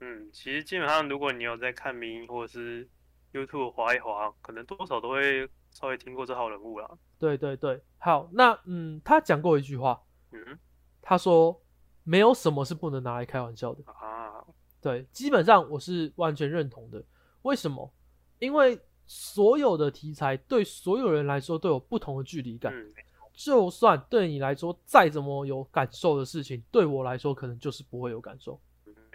[0.00, 2.86] 嗯，其实基本上如果你有在看民音或者是
[3.32, 6.90] YouTube 滑一滑，可能多少都会稍微听过这号人物啦。
[7.18, 10.02] 对对对，好，那嗯，他讲过一句话，
[10.32, 10.58] 嗯
[11.00, 11.60] 他说
[12.04, 13.82] 没有什么是不能拿来开玩笑的。
[13.86, 14.44] 啊，
[14.80, 17.02] 对，基本上我是完全认同的。
[17.42, 17.92] 为什么？
[18.38, 22.72] 因为所有的题材对所有人来说都有不同的距离感。
[22.74, 22.92] 嗯，
[23.32, 28.60] 就算对你来说再怎么有感受的事情，对我来说可能就是不会有感受。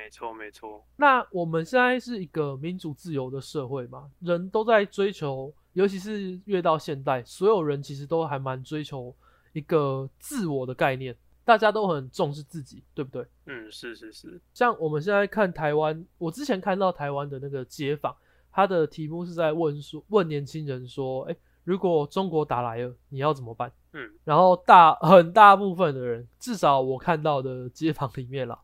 [0.02, 0.84] 嗯没错没错。
[0.96, 9.14] 那我们现在是一个民主自由的社会嘛，人都在追求，尤其是越到现代，所有人其实都还蛮追求
[9.54, 13.26] 一个自我的概念，大家都很重视自己，对不对？
[13.46, 14.42] 嗯，是是是。
[14.54, 18.16] 像我们现在看台湾，我之前看到台湾的那个街访，
[18.52, 23.72] 他的题目是在问说，问年轻人说，哎，如果中国打来了，你要怎么办？
[23.94, 28.58] 嗯，然后大很大部分的人，至少我看到的街访里面啦，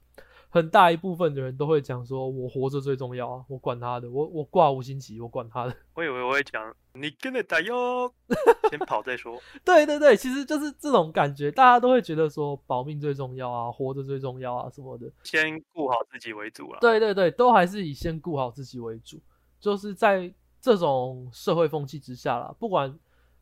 [0.49, 5.75] 很大一部分的人都会讲说，我活着最重要啊，我管他的，我我挂五星旗，我管他的。
[5.93, 8.11] 我以为我会讲你跟着打哟，
[8.71, 9.39] 先跑再说。
[9.63, 15.11] 对对对，其实就是这种感觉，大家都会觉得说保命最重要啊，活着最重要啊什么的。
[15.23, 16.79] 先顾好自己为主啦。
[16.81, 19.19] 对对对，都还是以先顾好自己为主。
[19.59, 22.97] 就是在这种社会风气之下啦，不管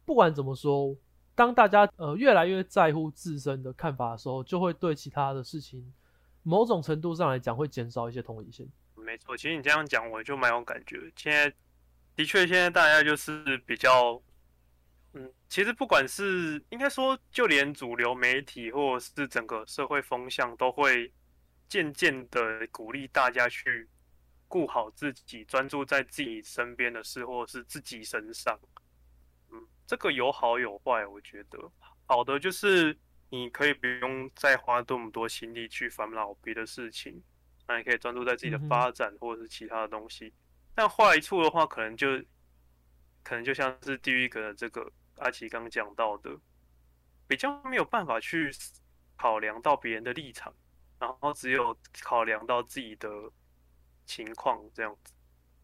[0.06, 0.96] 不管怎么说，
[1.36, 5.94] 当大家呃越来越在乎自身的看法的时候，就会对其他的事情
[6.48, 8.70] 某种程度上来讲会减少一些同理心。
[8.94, 11.12] 没错，其实你这样讲，我就蛮有感觉。
[11.16, 11.52] 现在
[12.16, 14.22] 的确，现在大家就是比较，
[15.14, 21.12] 嗯，其实不管是应该说，就连主流媒体或者是整个社会风向，都会
[21.68, 23.90] 渐渐的鼓励大家去
[24.48, 28.60] 顾好自己，专注在自己身边的事或者是自己身上。
[29.52, 31.60] 嗯，这个有好有坏，我觉得
[32.06, 32.96] 好的就是
[33.36, 37.22] 你可以不用再花这么多心力去烦恼别的事情。
[37.68, 40.34] 那你可以专注在自己的发展或者是其他的东西。
[40.74, 42.08] 但坏处的话，可能就
[43.24, 46.30] 可能就像是地狱梗的这个阿奇刚讲到的，
[47.28, 48.50] 比较没有办法去
[49.18, 50.54] 考量到别人的立场，
[50.98, 53.10] 然后只有考量到自己的
[54.06, 55.14] 情况这样子。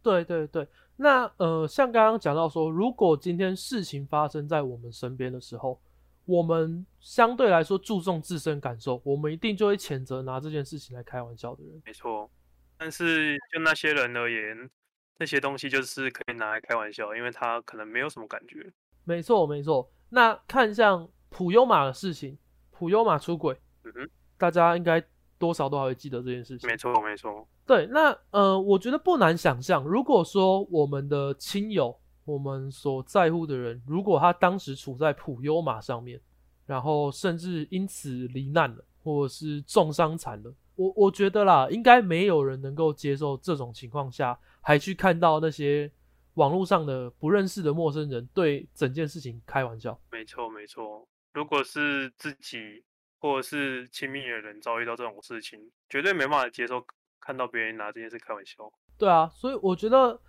[0.01, 5.79] 对对对，那呃，像刚刚讲到说，如果今天事情发生在我们身边的时候，
[6.25, 11.81] 我们相对来说注重自身感受，我们一定就会谴责拿这件事情来开玩笑的人。
[11.86, 12.29] 没错，
[12.77, 14.69] 但是就那些人而言，
[15.17, 18.71] 那些东西就是可以拿来开玩笑，因为他可能没有什么感觉。
[19.03, 19.91] 没错没错。
[20.10, 22.38] 那看像普悠玛的事情，
[22.69, 25.01] 普悠玛出轨，嗯哼，大家应该
[25.38, 26.69] 多少都还会记得这件事情。
[26.69, 27.47] 没错，没错。
[27.65, 32.00] 对，那呃，我觉得不难想象，如果说我们的亲友，
[32.32, 36.20] 我们所在乎的人，如果他当时处在普悠马上面，
[36.65, 45.91] 然后甚至因此罹难了，或者是重伤残了，我我觉得啦，应该没有人能够接受这种情况下，还去看到那些
[46.36, 50.00] 网络上的不认识的陌生人对整件事情开玩笑。
[50.12, 51.06] 没错，没错。
[51.34, 52.84] 如果是自己
[53.20, 56.82] 或者是亲密的人遭遇到这种事情，绝对没办法接受
[57.20, 58.72] 看到别人拿这件事开玩笑。
[58.98, 60.20] 对啊，所以我觉得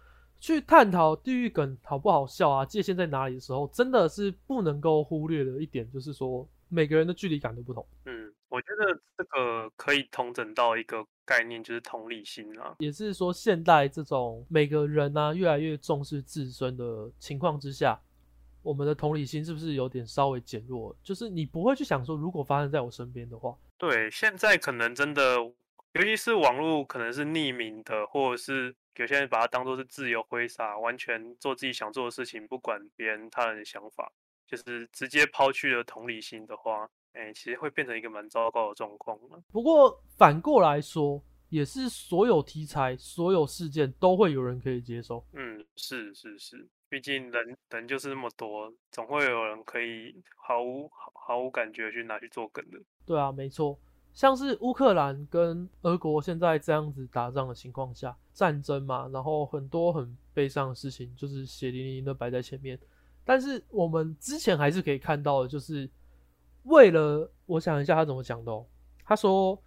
[0.43, 7.87] 去探讨地狱梗好不好笑啊，界限在哪里的时候，真的是不能够忽略的一点，就是说每个人的距离感都不同。
[8.07, 12.75] 嗯，我觉得这个可以同整到一个概念，就是同理心啊。
[12.81, 17.97] 也是说，现代这种每个人呢越来越重视自身的情况之下，
[18.65, 20.93] 我们的同理心是不是有点稍微减弱？
[21.05, 25.37] 就是你不会去想说，如果发生在我身边的话，对，现在可能真的，
[25.95, 34.11] 尤其是网络可能是匿名的，或者是有些人把它当做是自由挥洒，完全做自己想做的事情，不管别人他人的想法，
[34.47, 39.43] 就是直接抛去了同理心的话，哎，其实会变成一个蛮糟糕的状况了。
[39.53, 45.23] 不过反过来说，也是所有题材、所有事件都会有人可以接受。
[45.35, 52.79] 嗯，是是是，毕竟人人就是那么多，总会有人可以毫无毫毫无感觉去拿去做梗的。
[53.05, 53.79] 对啊，没错，
[54.13, 62.79] 像是乌克兰跟俄国现在这样子打仗的情况下，战争嘛，然后很多很悲伤的事情就是血淋淋的摆在前面。
[63.25, 65.89] 但是我们之前还是可以看到的，就是
[66.65, 68.67] 为了我想一下他怎么讲的哦，
[69.05, 69.61] 他说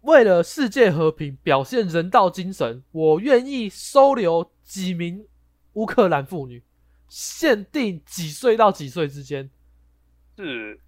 [0.00, 5.24] 为了世界和平，表现人道精神，我愿意收留几名
[5.74, 6.62] 乌克兰妇女，
[7.08, 9.48] 限定几岁到几岁之间，
[10.36, 10.80] 是，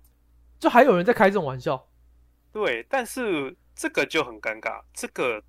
[0.59, 1.87] 就还有人在开这种玩笑。
[2.53, 5.43] 对，但是这个就很尴尬，这个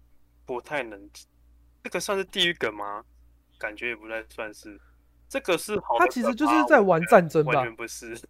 [0.46, 1.10] 不太能，
[1.84, 3.04] 这个算是地狱梗吗？
[3.58, 4.80] 感觉也不太算是，
[5.28, 8.18] 这个是好他其实就是在玩战争吧完全不是。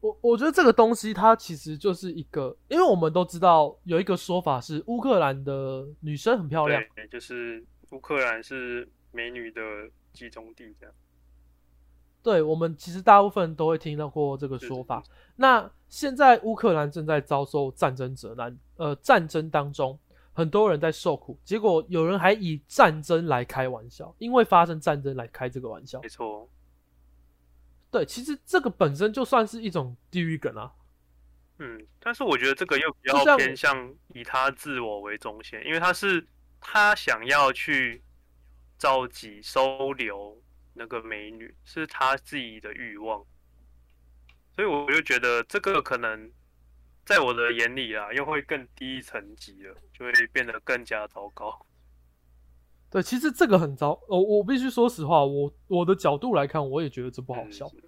[0.00, 9.60] 我我觉得这个东西它其实就是一个，因为我们都知道有一个说法是乌克兰的女生很漂亮，对，就是乌克兰是美女的
[10.12, 10.94] 集中地，这样。
[12.28, 15.02] 对我们其实大部分都会听到过这个说法。
[15.36, 19.98] 那现在乌克兰正在遭受战争责难，呃，战争当中
[20.34, 26.08] 很多人在受苦，结果有人还以战争来开玩笑，因为发生战争来开这个玩笑没。
[26.10, 26.46] 错，
[27.90, 30.70] 对，其实这个本身就算是一种地狱梗啊。
[31.60, 36.26] 嗯，但是我觉得这个又比较偏向以他自我为中心，因为他是
[36.60, 38.02] 他想要去
[38.76, 40.36] 召集收留
[40.78, 43.22] 那个美女，是他自己的欲望，
[44.54, 46.30] 所以我就觉得这个可能
[47.04, 51.66] 在我的眼里啊，又会更低层级了，就会变得更加糟糕。
[52.90, 53.92] 对，其实这个很糟。
[54.08, 57.68] 哦，我必须说实话，我我的角度来看，我也觉得这不好笑。
[57.68, 57.82] 是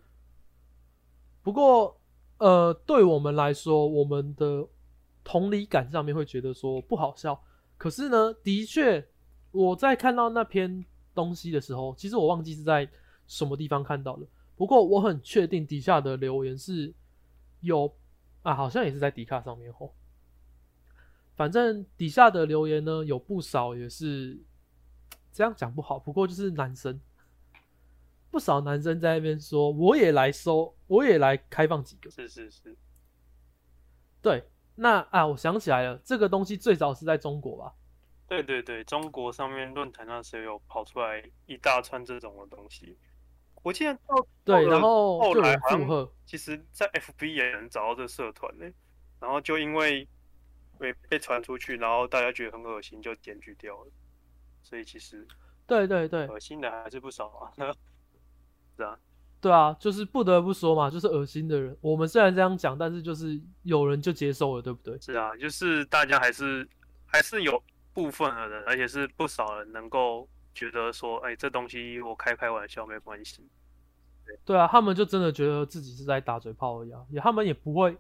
[1.42, 1.98] 不过，
[2.36, 4.68] 呃，对我们来说，我们的
[5.24, 7.42] 同理感上面会觉得说不好笑。
[7.78, 9.08] 可是呢，的确，
[9.52, 10.84] 我在看到那篇
[11.20, 12.88] 东西的时候，其实我忘记是在
[13.26, 14.26] 什么地方看到的。
[14.56, 16.92] 不过我很确定底下的留言是
[17.60, 17.94] 有
[18.42, 19.94] 啊，好像也是在迪卡上面吼。
[21.36, 24.38] 反正底下的留言呢，有不少也是
[25.32, 27.00] 这样讲不好，不过就是男生，
[28.30, 32.10] 不少男生在那边说，我也来收，我也来开放几个。
[32.10, 32.76] 是是是，
[34.22, 37.74] 对，那啊，我想起来了，这个东西最早是在中国吧？
[38.30, 42.96] 对对对，中国上面论坛那时候有跑出来一大串这种的东西，
[43.64, 48.64] 我记得到对，然后后来好像，其实，在 FB 也能找到这社团呢、
[49.18, 50.06] 然后就因为
[50.78, 53.90] 被被传出去，然后大家觉得很恶心，就检举掉了。
[54.62, 55.26] 所以其实
[55.66, 57.50] 对对对恶心的还是不少啊。
[58.78, 58.96] 是啊，
[59.40, 61.76] 对啊，就是不得不说嘛，就是恶心的人。
[61.80, 64.96] 我们虽然这样讲，但是就是有人就接受了，对不对？
[65.00, 66.68] 是啊，就是大家还是
[67.06, 67.60] 还是有
[67.92, 73.48] 部分的人，而且是不少人能够觉得说，哎，这东西我开开玩笑没关系。
[74.44, 77.96] 对啊，他们就真的觉得自己是在打嘴炮而已啊，也他们也不会，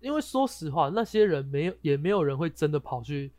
[0.00, 3.30] 因为说实话，那些人没有，也没有人会真的跑去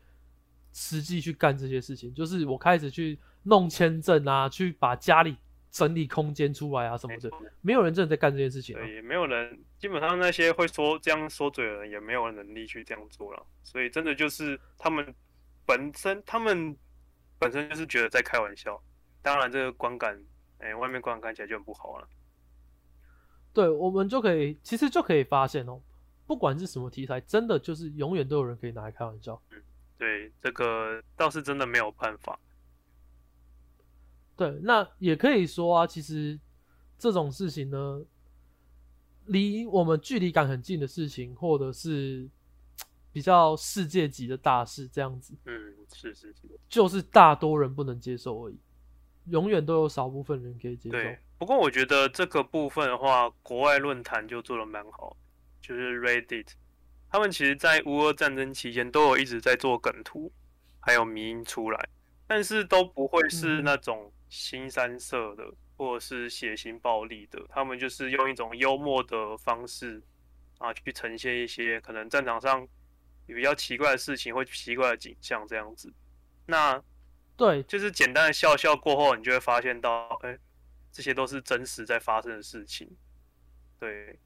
[0.72, 2.14] 实际去干这些事情。
[2.14, 5.36] 就是我开始去弄签证啊，去把家里
[5.72, 7.28] 整理空间出来啊什么的，
[7.60, 8.78] 没有人真的在干这件事情、啊。
[8.80, 13.44] 对，也没有人，基本上那些会说这样说嘴的人，也没有能力去这样做了。
[13.64, 15.12] 所以真的就是他们
[15.66, 16.76] 本身，他们
[17.38, 18.82] 本身就是觉得在开玩笑。
[19.22, 20.22] 当然，这个观感，
[20.58, 22.08] 哎、外面观感看起来就很不好了。
[23.52, 25.80] 对，我们就可以，其实就可以发现哦，
[26.26, 29.40] 不管是什么题材，真的就是永远都有人可以拿来开玩笑。
[29.50, 29.62] 嗯
[29.96, 32.38] 对，这个倒是真的没有办法。
[34.36, 36.38] 对，那也可以说啊，其实
[36.98, 38.04] 这种事情呢，
[39.26, 42.28] 离我们距离感很近的事情，或者是
[43.14, 45.54] 比较世界级的大事，这样子，嗯，
[45.92, 48.58] 是是是，就是大多人不能接受而已。
[49.26, 50.98] 永远都有少部分人可以接受。
[51.38, 55.16] 不过我觉得这个部分的话，国外论坛就做的蛮好，
[55.62, 56.48] 就是 Reddit，
[57.08, 60.32] 他们其实在乌俄战争期间都有一直在做梗图，
[60.80, 61.88] 还有迷音出来，
[62.26, 65.44] 但是都不会是嗯那种新三色的，
[65.76, 70.02] 或者是血腥暴力的，他们就是用一种幽默的方式
[70.58, 72.66] 啊去呈现一些可能战场上
[73.26, 75.92] 比较奇怪的事情或奇怪的景象这样子。
[76.46, 76.82] 那
[77.36, 80.38] 对，就是简单的笑笑过后，你就会发现到，哎、
[80.92, 82.88] 这些都是真实在发生的事情。
[83.80, 84.18] 对，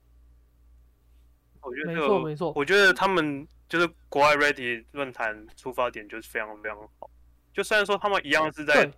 [1.60, 7.10] 我觉得没这个错没错我觉得他们就是国外 Ready 论坛出发点就是非常非常好。
[7.52, 8.90] 就虽然说他们一样是在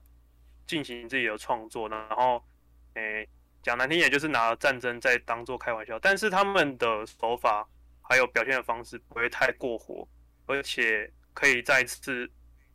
[0.66, 2.44] 进行自己的创作，然后，
[2.94, 3.28] 诶、
[3.62, 7.68] 讲难听点就是拿战争在当做开玩笑，但是他们的手法
[8.10, 10.04] 还有表现的方式不会太过火，
[10.46, 12.28] 而且可以再次，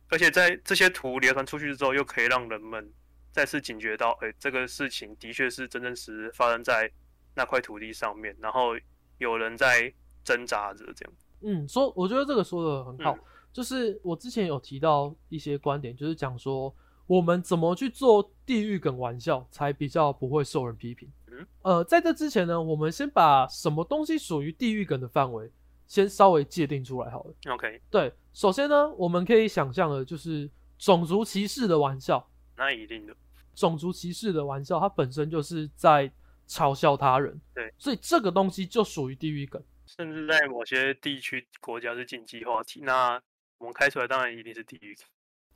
[0.08, 2.90] 而且在这些图流传出去之后，又可以让人们
[3.32, 6.90] 再次警觉到，哎、这个事情的确是真真实实发生在
[7.34, 8.70] 那块土地上面，然后
[9.18, 9.92] 有人在
[10.24, 11.14] 挣扎着这样。
[11.42, 13.20] 嗯，说我觉得这个说的很好，嗯
[13.52, 16.74] 就是我之前有提到一些观点，就是讲说
[17.06, 21.12] 我们怎么去做地狱梗玩笑，才比较不会受人批评。
[21.36, 25.50] 嗯，呃，在这之前呢，我们先把什么东西属于地狱梗的范围
[25.86, 27.34] 先稍微界定出来好了。
[27.52, 33.14] OK，对，首先呢，我们可以想象的就是种族歧视的玩笑，那一定的，
[33.54, 36.10] 种族歧视的玩笑，它本身就是在
[36.48, 39.62] 嘲笑他人，对，所以这个东西就属于地狱梗。
[39.86, 43.20] 甚至在某些地区国家是禁忌话题，那
[43.58, 44.96] 我们开出来当然一定是地狱，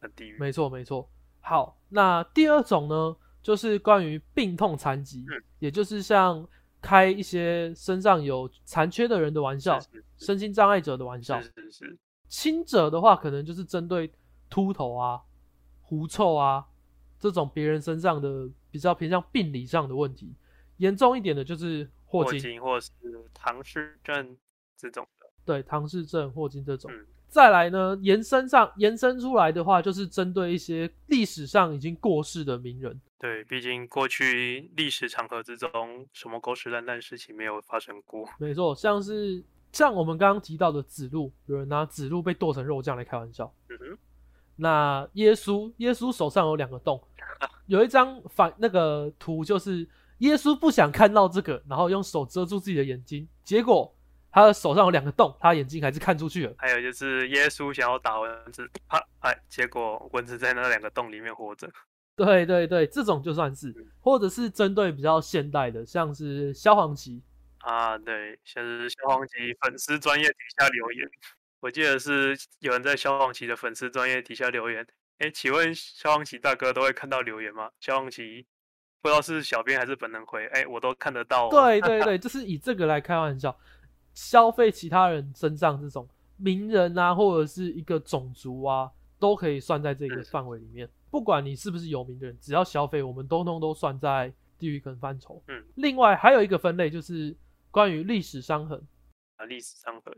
[0.00, 0.38] 很地狱。
[0.38, 1.10] 没错，没错。
[1.40, 6.46] 好，那第二种呢，就是关于病痛残疾，嗯也就是像
[6.80, 11.40] 开一些身上有残缺的人的玩笑，是是身心障碍者的玩笑。
[11.40, 14.10] 是是是，轻者的话，可能就是针对
[14.48, 15.20] 秃头啊、
[15.82, 16.66] 狐臭啊
[17.18, 20.34] 这种别人身上的比较偏向病理上的问题。
[20.78, 22.92] 严重一点的就是霍霍金，或者是
[23.34, 24.36] 唐氏症
[24.76, 26.90] 这种的，对唐氏症、霍金这种。
[26.90, 32.98] 嗯，再来呢，延伸上延伸出来的话，就是针对一些历史上已经过世的名人。
[33.20, 38.26] 对，毕竟过去历史长河之中，什么狗屎烂蛋事情没有发生过。
[38.38, 43.52] 没错，像是像我们刚刚提到的子路，有人拿子路被剁成肉酱来开玩笑。
[43.68, 43.98] 嗯哼，
[44.56, 46.98] 那耶稣，耶稣手上有两个洞，
[47.68, 49.86] 有一张反那个图就是
[50.20, 53.94] 耶稣不想看到这个，然后用手遮住自己的眼睛，结果
[54.32, 56.54] 他的手上有两个洞，他眼睛还是看出去了。
[56.56, 61.70] 还有就是耶稣想要打蚊子，啪，哎，结果蚊子在那两个洞里面活着。
[62.22, 67.22] 对对对，这种就算是，或者是针对比较现代的，像是萧煌奇，
[67.60, 71.10] 啊，对，像是萧煌奇粉丝专业底下留言，
[71.60, 74.86] 我记得是有人在萧煌奇的粉丝专业底下留言，
[75.18, 77.70] 哎，请问萧煌奇大哥都会看到留言吗？
[77.80, 78.46] 萧煌奇
[79.00, 81.50] 不知道是小编还是本能回，哎，我都看得到、哦。
[81.50, 83.56] 对对 对，就是以这个来开玩笑，
[84.12, 86.06] 消费其他人身上这种
[86.36, 90.86] 名人啊，或者是一个种族啊，都可以算在这个范围里面。
[91.10, 95.42] 不管你是不是有名的人，只要消费，我们通通都算在地狱梗范畴。
[95.48, 97.36] 嗯，另外还有一个分类就是
[97.70, 98.80] 关于历史伤痕。
[99.36, 100.14] 啊，历史伤痕，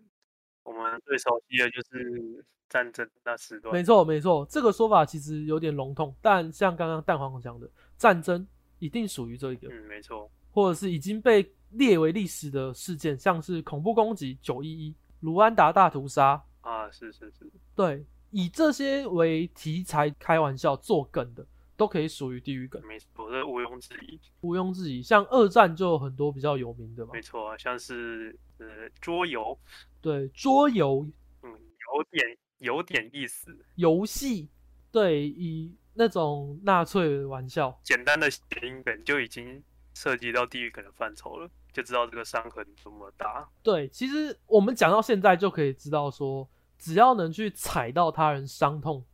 [0.64, 3.72] 我们最熟悉的就是战争那时段。
[3.72, 8.46] 没错没错，这个说法其实有点笼统，但像刚刚蛋黄讲的，战争
[8.78, 9.68] 一定属于这一个。
[9.68, 24.18] 嗯，没错，或者是已经被列为历史的事件，像是恐怖攻击、九一一、卢安达大屠杀，啊，是是是，对，以这些为题材开玩笑做梗的，都可以属于地狱梗，没错，这毋庸置疑。
[24.40, 25.02] 毋庸置疑。
[25.02, 28.66] 像二战就有很多比较有名的嘛没，错啊，像是呃
[29.00, 29.56] 桌游，
[30.00, 31.06] 对，桌游、
[31.42, 33.54] 嗯，有点有点意思。
[33.74, 34.48] 游戏，
[34.90, 39.62] 对，以那种纳粹玩笑，简单的谐音梗就已经
[39.92, 43.46] 涉及到地狱梗的范畴了，就知道这个伤痕多么大。
[43.62, 46.48] 对，其实我们讲到现在就可以知道说，
[46.82, 49.04] 只要能去踩到他人伤痛，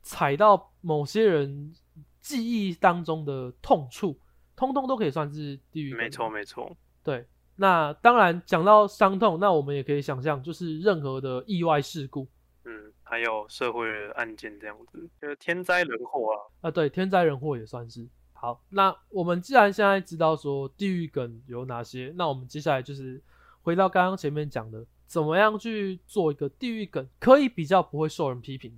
[0.00, 1.74] 踩到某些人
[2.20, 4.16] 记忆当中的痛处，
[4.54, 5.98] 通通都可以算是地狱梗。
[5.98, 7.26] 没错，没错，对。
[7.56, 12.28] 那当然讲到伤痛，那我们也可以想象，就是任何的意外事故
[12.64, 16.38] 嗯，还有社会的案件这样子，就是天灾人祸啊。
[16.68, 18.08] 啊，对，天灾人祸也算是。
[18.34, 23.20] 好，那我们既然现在知道说地狱梗有哪些，那我们接下来就是
[23.62, 28.76] 回到刚刚前面讲的，怎么样去做一个地狱梗，可以比较不会受人批评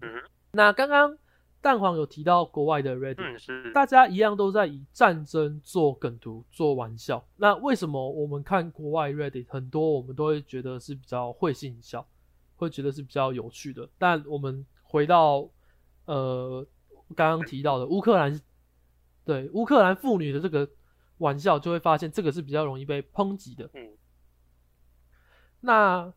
[0.53, 1.17] 那刚刚
[1.63, 7.27] 蛋黄有提到国外的 Reddit，、嗯，大家一样都在以战争做梗图、做玩笑。
[7.39, 12.07] 那为什么我们看国外 Reddit 很多，我们都会觉得是比较会心一笑，
[12.57, 13.89] 会觉得是比较有趣的？
[13.97, 15.49] 但我们回到
[16.05, 16.67] 呃
[17.15, 18.39] 刚刚提到的乌克兰，
[19.25, 20.69] 对乌克兰妇女的这个
[21.17, 23.71] 玩笑，就会发现这个是比较容易被抨击的。
[23.73, 23.97] 嗯
[25.61, 26.13] 那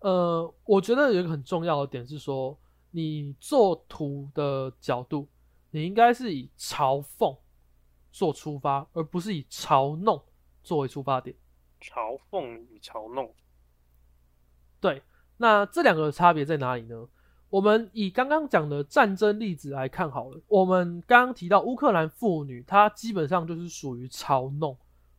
[0.00, 2.58] 呃，我觉得有一个很重要的点是说，
[2.90, 5.28] 你做图的角度，
[5.70, 7.36] 你应该是以嘲讽
[8.10, 10.22] 做出发，而不是以嘲弄
[10.62, 11.36] 作为出发点。
[11.80, 13.32] 嘲讽与嘲弄，
[14.80, 15.02] 对，
[15.38, 17.08] 那这两个的差别在哪里呢？
[17.48, 20.40] 我们以刚刚讲的战争例子来看好了。
[20.46, 24.76] 我们刚刚提到乌克兰妇女，她基本上就是属于嘲弄。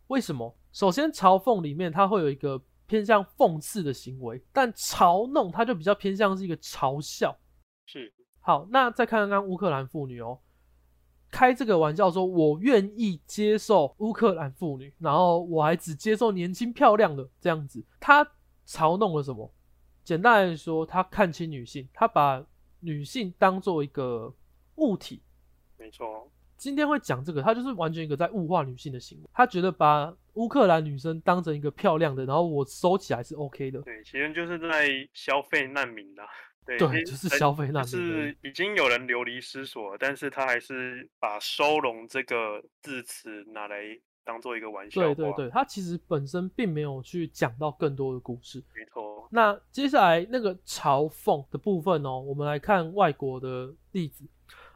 [0.07, 0.55] 为什么？
[0.71, 2.61] 首先，嘲讽里面它会有一个
[2.91, 7.33] 偏向讽刺的行为，但嘲弄它就比较偏向是一个嘲笑。
[7.85, 10.37] 是好，那再看看乌克兰妇女哦，
[11.31, 18.29] 开这个玩笑说，我愿意接受乌克兰妇女，然后我还只接受年轻漂亮的这样子，他
[18.67, 19.49] 嘲弄了什么？
[20.03, 22.45] 简单来说，他看清女性，他把
[22.81, 24.35] 女性当做一个
[24.75, 25.23] 物体。
[25.77, 26.29] 没错，
[26.61, 29.27] 今天会讲这个，他就是完全一个在物化女性的行为。
[29.33, 33.81] 他觉得把乌克兰女生当成一个漂亮的，然后我收起来是 OK 的。
[33.81, 36.23] 对，其实就是在消费难民啦。
[36.63, 37.87] 对，对，就是消费难民。
[37.87, 43.77] 是已经有人流离失所，但是他还是把收容这个字词拿来
[44.23, 45.07] 当做一个玩笑话。
[45.15, 48.63] 对对对，他其实本身并没有去讲到更多的故事。
[48.75, 54.23] 没错，那接下来那个嘲讽的部分哦，我们来看外国的例子。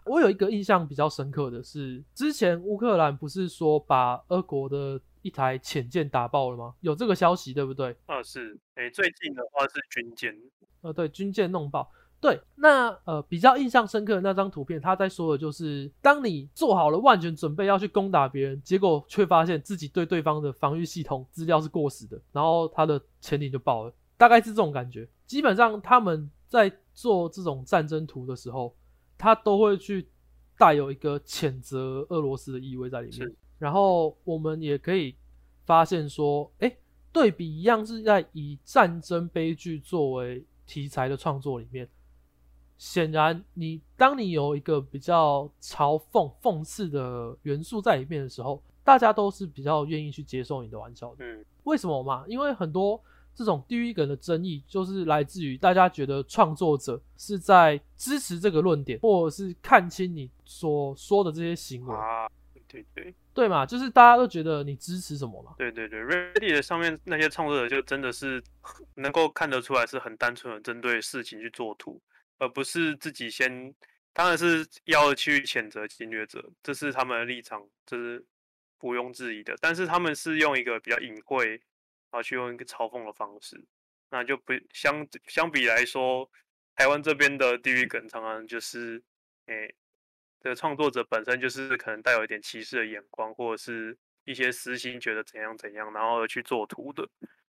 [0.05, 6.75] 我有一个印象比较深刻的是，之前乌克兰不是说把俄国的一台潜舰打爆了吗？
[6.81, 7.95] 有这个消息对不对？
[8.05, 10.33] 啊是，哎，最近的话是军舰，
[10.81, 11.91] 呃，对，军舰弄爆。
[12.21, 25.07] 对，那呃比较印象深刻的那张图片，他在说的就是，当你做好了万全准备要去攻打别人，结果却发现自己对对方的防御系统资料是过时的，然后他的潜艇就爆了，大概是这种感觉。
[25.27, 28.75] 基本上他们在做这种战争图的时候，
[29.18, 30.07] 他都会去
[30.57, 33.32] 带有一个谴责俄罗斯的意味在里面。
[33.57, 35.16] 然后我们也可以
[35.66, 36.78] 发现说，哎，
[37.11, 41.88] 对比一样是在以战争悲剧作为题材的创作里面，
[42.78, 51.26] 显然你当你有一个比较嘲讽、讽刺的元素在里面的时候，大家都是比较愿意去接受你的玩笑的。
[51.26, 52.26] 嗯，为什么嘛？
[52.28, 53.01] 因为很多
[53.36, 62.27] 这种地狱梗的争议，就是来自于大家觉得创作者是在支持这个论点，或者是看清你所说的这些行为，啊，
[62.67, 63.65] 对对对嘛？
[63.65, 65.53] 就是大家都觉得你支持什么嘛？
[65.57, 68.41] 对对对，Reddit 上面那些创作者就真的是
[68.95, 72.01] 能够看得出来是很单纯的针对事情去做图，
[72.38, 73.75] 而不是自己先，
[74.13, 78.25] 当然是要去谴责侵略者，这是他们的立场，这是
[78.79, 79.53] 毋庸置疑的。
[79.59, 81.59] 但是他们是用一个比较隐晦，然
[82.16, 83.63] 后去用一个嘲讽的方式，
[84.09, 86.30] 那就不相相比来说，
[86.76, 89.03] 台湾这边的地狱梗常常就是，
[89.47, 89.76] 诶、
[90.39, 97.07] 这个创作者本身就是可能带有一点歧视的眼光，或者是一些私心，觉得怎样怎样，然后去做图的。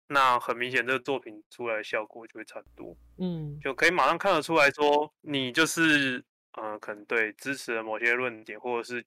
[0.08, 9.04] 那很明显，这个作品出来的效果就会差很多，嗯，就可以马上看得出来说，你就是呃，可能对支持了某些论点，或者是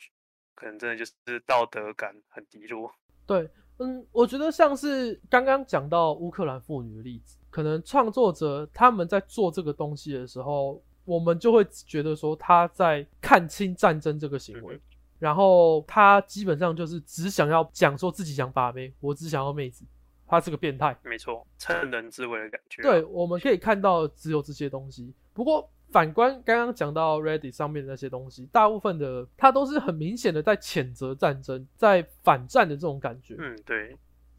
[0.57, 2.93] 可能真的就是道德感很低落。
[3.29, 3.49] 对，
[3.79, 14.81] 嗯，我觉得像是刚刚讲到乌克兰妇女的例子，可能创作者他们在做这个东西的时候，我们就会觉得说他在看清战争这个行为，嗯
[15.19, 19.85] 然后他基本上就是只想要讲说自己想把妹，我只想要妹子，
[20.25, 20.97] 他是个变态。
[21.03, 22.85] 没错，趁人之危的感觉啊。
[22.85, 25.13] 对，我们可以看到只有这些东西。
[25.33, 33.35] 不过反观刚刚讲到 ready 上面的那些东西，大部分的它都是很明显的在谴责战争，在反战的这种感觉。
[33.39, 33.97] 嗯，对，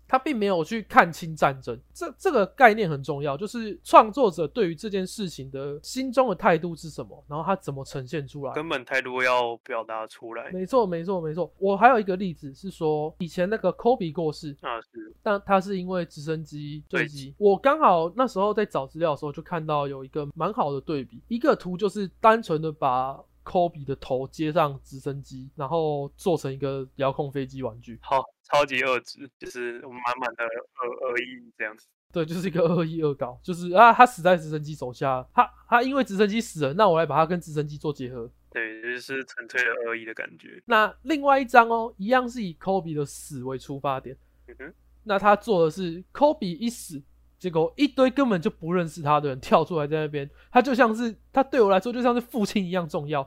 [0.09, 8.53] 他并没有去看清战争，这这个概念很重要，就是创作者对于这件事情的心中的态度是什么，然后他怎么呈现出来。
[8.53, 10.51] 根本态度要表达出来。
[10.51, 11.53] 没错，没错，没错。
[11.59, 17.35] 我还有一个例子是说，以前那个 Kobe 过世，啊，是，但他是因为直升机坠坠机。
[17.37, 27.99] 我刚好那时候在找资料的时候，就看到有一个蛮好的对比，一个图就是单纯的把 Kobe 的头接上直升机，然后做成一个遥控飞机玩具。
[28.01, 31.87] 好，超级恶质，就是满满的恶恶意这样子。
[32.11, 38.29] 对，就是一个恶意恶搞，就是啊，他死在直升机手下，他他因为直升机死了，那我来把他跟直升机做结合。
[38.51, 40.59] 对，就是纯粹的恶意的感觉。
[40.65, 44.73] 那另外一张哦，一样是以 Kobe 的死为出发点，嗯哼，
[45.03, 46.99] 那他做的是 Kobe 一死，
[47.37, 53.21] 结果一堆根本就不认识他的人跳出来在那边，他就像是他对我来说就像是父亲一样重要，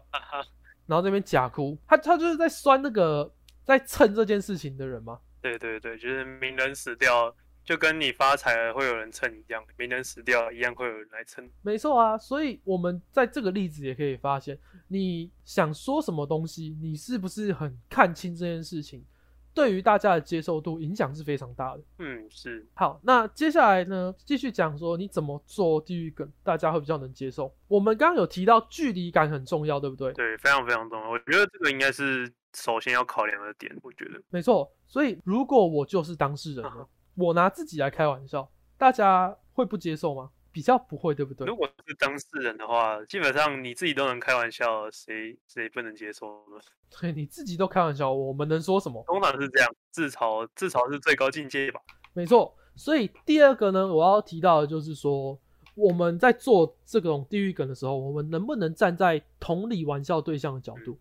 [0.86, 3.32] 然后那边假哭，他他就是在酸那个
[3.64, 5.20] 在蹭这件事情的人吗。
[5.40, 7.34] 对对对，就是名人死掉，
[7.64, 11.48] 就跟你发财了会有人蹭一样，名人死掉一样会有人来蹭。
[11.62, 14.56] 没错啊，所以我们在这个例子也可以发现，
[14.88, 19.04] 你想说什么东西，你是不是很看清这件事情，
[19.52, 21.82] 对于大家的接受度影响是非常大的。
[21.98, 22.64] 嗯，是。
[22.74, 27.52] 好，那接下来呢，继续讲说你怎么做地狱梗，大家会比较能接受。
[27.66, 30.12] 我们刚刚有提到距离感很重要，对不对？
[30.12, 31.10] 对，非常非常重要。
[31.10, 33.76] 我觉得这个应该是首先要考量的点。
[33.82, 34.70] 我觉得没错。
[34.86, 40.30] 所以如果我就是当事人呢，我拿自己来开玩笑，大家会不接受吗？
[40.50, 41.46] 比较不会，对不对？
[41.46, 46.60] 如果是当事人的话，基本上你自己都能开玩笑，谁谁不能接受呢？
[47.00, 49.02] 对，你自己都开玩笑，我们能说什么？
[49.06, 51.80] 通常是这样，自嘲自嘲是最高境界吧？
[52.12, 52.54] 没错。
[52.76, 55.38] 所以第二个呢，我要提到的就是说，
[55.74, 60.98] 我们在做这种地狱梗的时候，我们能不能站在同理玩笑对象的角度？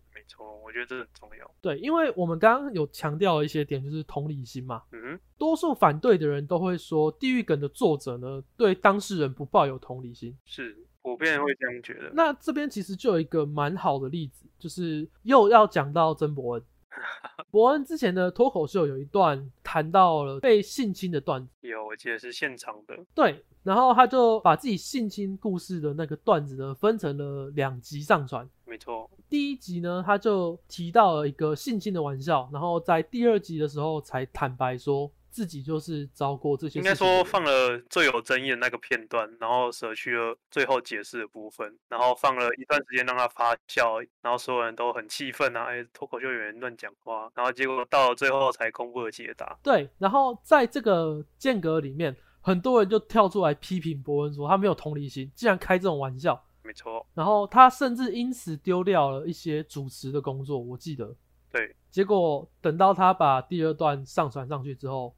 [0.72, 1.50] 我觉得这很重要。
[1.60, 4.82] 对，因为我们刚刚有强调一些点，就是同理心嘛。
[4.92, 5.20] 嗯。
[5.36, 10.34] 多数反对的人都会说，地狱梗的作者呢，对当事人不抱有同理心。
[10.46, 12.10] 是，普遍会这样觉得。
[12.14, 16.64] 那这边其实就有一个蛮好的例子，就是又要讲到曾伯恩。
[17.50, 22.94] 伯恩之前的脱口秀有一段谈到了被性侵的段子，有，我记得是现场的。
[23.14, 28.48] 对，然后他就把自己性侵故事的那个段子呢，分成了两集上传。
[28.72, 35.12] 没错，第一集呢，他就提到了一个性侵的玩笑，然后在第二集的时候才坦白说。
[35.32, 49.58] 自己就是遭过这些，应该说放了最有争议的那个片段，然后舍去了最后解释的部分，然后放了一段时间让他发酵，然后所有人都很气愤啊，哎，脱口秀演员乱讲话，然后结果到了最后才公布了解答。
[49.62, 56.44] 对，然后在这个间隔里面，很多人就跳出来批评伯恩说他没有同理心，竟然开这种玩笑。
[56.62, 61.14] 没错，然后他甚至因此丢掉了一些主持的工作，我记得。
[61.50, 65.14] 对，结果等到他把第二段上传上去之后。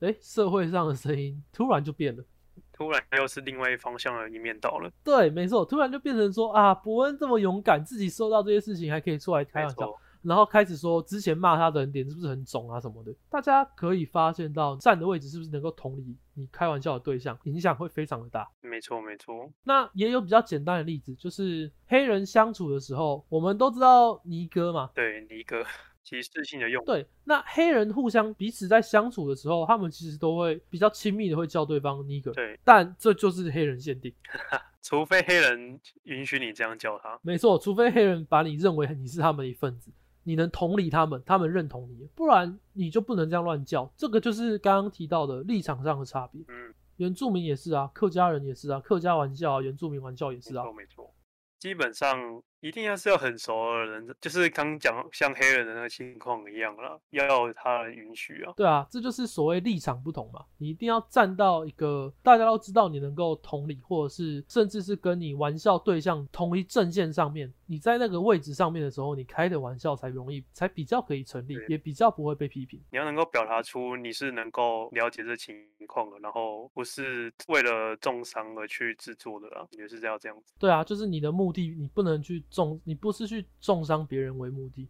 [0.00, 2.24] 哎，社会上的声音突然就变了，
[2.72, 4.90] 突然又是另外一方向的一面倒了。
[5.04, 13.14] 对，没错，突然就变成说啊，伯恩这么勇敢，自己受到这些事情还可以出来开玩笑，然后开始说之前骂他的人脸是不是很肿啊什么的。
[13.30, 18.48] 大家可以发现到站的位置是不是能够同理你开玩笑的对象，影响会非常的大。
[18.60, 19.50] 没错，没错。
[19.64, 24.90] 那也有比较简单的例子，就是黑人相处的时候，我们都知道尼哥嘛。
[24.94, 25.64] 对，尼哥。
[26.04, 32.32] 歧视性的用对，那黑人互相彼此在相处的时候，他们其实都会比较亲密的，会叫对方 nigger。
[32.32, 34.12] 对，但这就是黑人限定，
[34.82, 37.16] 除非黑人允许你这样叫他。
[37.22, 39.92] 没错，除非黑人把你认为你是他们的一份子，
[40.24, 43.90] 你能同理他们，他们认同你，不然你就不能这样乱叫。
[43.96, 46.40] 这个就是刚刚提到的立场上的差别。
[46.48, 51.14] 嗯，原住民也是啊，客家人也是啊，客家玩笑啊，原住民玩笑也是啊，没错，没错，
[51.58, 52.42] 基本上。
[52.62, 58.52] 一定要是要很熟的人，就是刚讲像黑人的那个情况一样了，要他人允许啊。
[58.56, 60.44] 对啊，这就是所谓立场不同嘛。
[60.58, 72.78] 你一定要站到一个大家都知道你能够同理，或者是甚至是跟你玩笑对象同一阵线上面，你在那个位置上面的时候，你开的玩笑才容易，才比较可以成立，也比较不会被批评。
[72.90, 75.56] 你要能够表达出你是能够了解这情
[75.86, 80.52] 况的，然后不是为了重伤而去制作的啦，也是要这样子。
[80.58, 82.42] 对啊，就是你的目的，你不能去。
[82.50, 84.86] 重你不是去重伤别人为目的，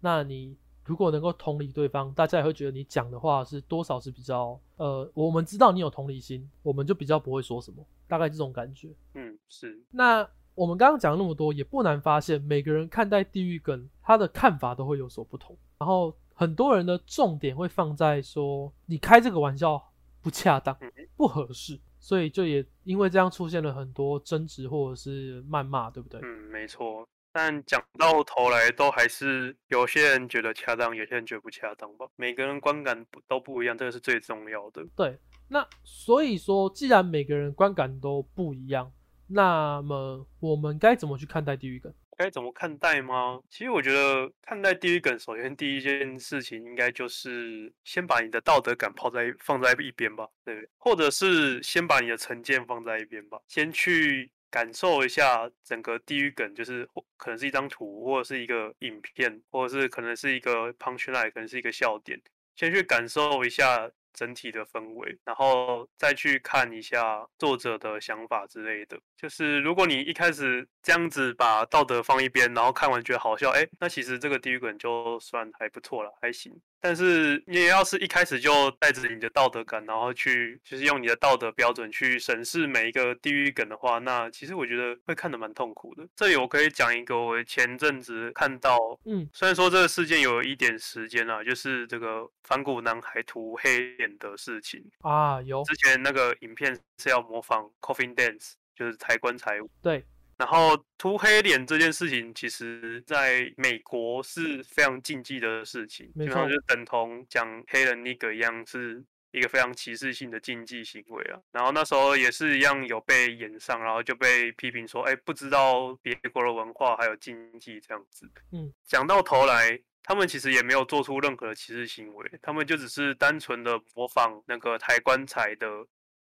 [0.00, 8.94] 那你如果能够同理对方，大家也会觉得你讲的话是多少是比较呃，我们知道你有同理心，我们就比较不会说什么，大概这种感觉。
[9.14, 9.80] 嗯，是。
[9.90, 15.56] 那我们刚刚讲那么多，也不难发现，每个人看待地狱梗，他的看法都会有所不同。
[15.78, 19.80] 然后很多人的重点会放在说，你开这个玩笑
[20.22, 20.76] 不恰当，
[21.16, 21.78] 不合适。
[21.98, 26.20] 所以就也因为这样出现了很多争执或者是谩骂，对不对？
[26.22, 27.06] 嗯，没错。
[27.32, 32.06] 但讲到头来，都还是有些人觉得恰当，有些人觉得不恰当吧。
[32.16, 34.82] 每个人观感都不一样，这个是最重要的。
[34.96, 38.90] 对，那所以说，既然每个人观感都不一样，
[39.28, 41.92] 那么我们该怎么去看待地狱梗？
[42.16, 43.40] 该怎么看待吗？
[43.50, 62.18] 其实我觉得看待地狱梗，首先第一件事情应该就是先把你的道德感抛在放在一边吧，对不对，或者是先把你的成见放在一边吧，先去感受一下整个地狱梗，就是可能是一张图，或者是一个影片，或者是可能是一个 punchline，可能是一个笑点，
[62.54, 63.90] 先去感受一下。
[64.16, 68.98] 整体的氛围，然后再去看一下作者的想法之类的。
[69.16, 76.56] 就是如果你一开始这样子把道德放一边，然后看完觉得好笑，哎，那其实这个地狱梗就算还不错了，还行。
[76.80, 86.06] 但是你要是一开始就带着你的道德感，然后去就是用你的道德标准去审视每一个地狱梗的话，那其实我觉得会看得蛮痛苦的。
[86.14, 100.06] 这里我可以讲一个我前阵子看到，嗯，虽然说这个事件有一点时间了，就是这个反骨男孩涂黑脸的事情啊，有之前那个影片是要模仿 Coffin Dance，就是抬棺材舞，对。
[100.38, 111.40] 然后涂黑脸这件事情，其实在美国是非常禁忌的事情，基本上就等同讲黑人那个一样，是一个非常歧视性的禁忌行为啊。
[111.52, 118.30] 然后那时候也是一样有被演上，然后就被批评说，哎，不知道别国的文化还有禁忌这样子。
[118.52, 125.66] 嗯，讲到头来，他们其实也没有做出任何的歧视行为，他们就只是单纯的模仿那个抬棺材的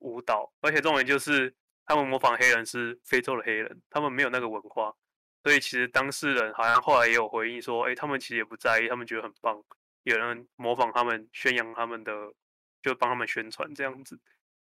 [0.01, 1.55] 舞蹈，而且重点就是。
[1.91, 4.95] 他们模仿黑人是非洲的黑人，他们没有那个文化，
[5.43, 9.61] 所以其实当事人好像后来也有回应说，哎，他们其实也不在意，他们觉得很棒，
[10.05, 12.12] 有人模仿他们，宣扬他们的，
[12.80, 14.16] 就帮他们宣传这样子。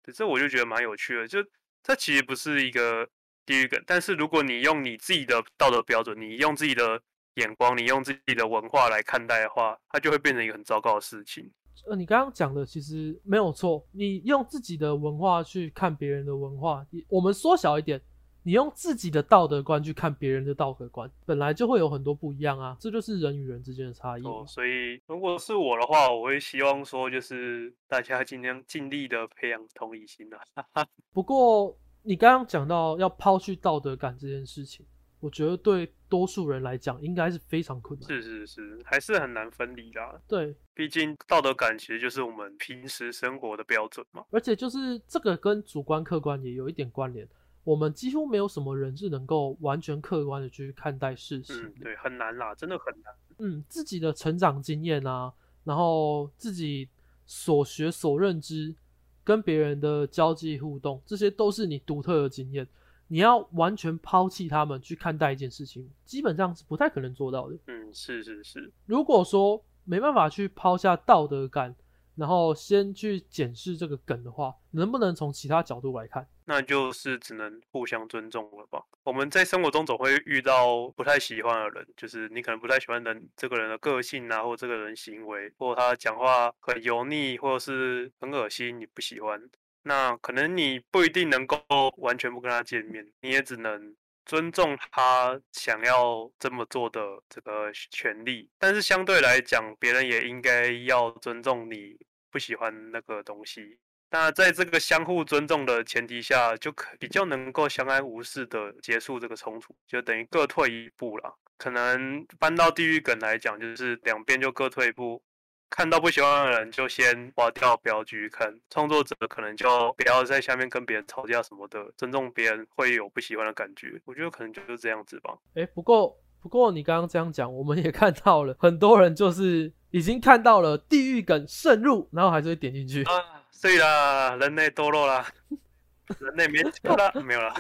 [0.05, 1.45] 对这我就觉得蛮有趣的，就
[1.83, 3.11] 这其实不是一个
[3.45, 7.03] 地狱梗，但是如果你用你自己的道德标准，你用自己的
[7.35, 11.51] 眼光，你用自己的文化来看待的话，它就会变成一个很糟糕的事情。
[11.87, 13.85] 呃，你刚刚讲的其实没有错。
[13.93, 18.01] 你用自己的文化去看别人的文化，我们缩小一点，
[18.43, 22.77] 你用自己的道德观去看别人的道德观，本来就会有很多不一样啊。
[22.81, 24.23] 这就是人与人之间的差异。
[24.25, 30.87] 哦，所以如果是我的话，我会希望说，就是大家尽量尽力的培养同理心啊。
[31.13, 34.87] 不过你刚刚讲到要抛去道德感这件事情。
[35.21, 38.09] 我觉得对多数人来讲，应该是非常困难。
[38.09, 40.23] 是是是，还是很难分离的。
[40.29, 44.25] 对，毕竟道德感其实就是我们平时生活的标准嘛。
[44.31, 47.29] 而且就是这个跟主观客观也有一点关联。
[47.65, 51.65] 我们几乎没有什么人是能够完全客观的去看待事实。
[51.67, 53.13] 嗯，对，很难啦，真的很难。
[53.41, 55.31] 嗯，自己的成长经验啊，
[55.65, 56.89] 然后自己
[57.27, 58.75] 所学所认知，
[59.23, 62.67] 跟别人的交际互动，这些都是你独特的经验。
[63.09, 67.59] 你要完全抛弃他们去看待一件事情，基本上是不太可能做到的。
[67.67, 68.73] 嗯，是是是。
[68.87, 71.75] 如果说没办法去抛下道德感，
[72.15, 76.29] 然后先去检视这个梗的话，能不能从其他角度来看？
[76.45, 78.83] 那就是只能互相尊重了吧。
[79.05, 89.41] 我们在生活中总会遇到不太喜欢的人，就是你可能不太喜欢人这个人的个性啊，或这个人行为，或他讲话很油腻，或者是很恶心，你不喜欢。
[89.83, 91.59] 那可能你不一定能够
[91.99, 93.95] 完全不跟他见面，你也只能
[94.27, 98.51] 尊重他想要这么做的这个权利。
[98.59, 101.97] 但是相对来讲，别人也应该要尊重你
[102.31, 103.79] 不喜欢那个东西。
[104.11, 111.39] 那在这个相互尊重的前提下，就可比较能够相安无事的结束这个冲突，就等于各退一步了。
[111.57, 115.23] 可能搬到地狱梗来讲，就是两边就各退一步。
[115.71, 118.53] 看到不喜欢的人就先划掉，不要继续看。
[118.71, 124.01] 创作者可能就不要在下面跟别人吵架什么的，尊重别人会有不喜欢的感觉。
[124.05, 125.37] 我觉得可能就是这样子吧。
[125.55, 133.13] 哎，不过不过你刚刚这样讲，我们也看到了很多人就是已经看到了地狱梗渗入，然后还是会点进去啊。
[133.61, 135.27] 对啦，人类堕落啦，
[136.19, 137.55] 人类没救了，没有了。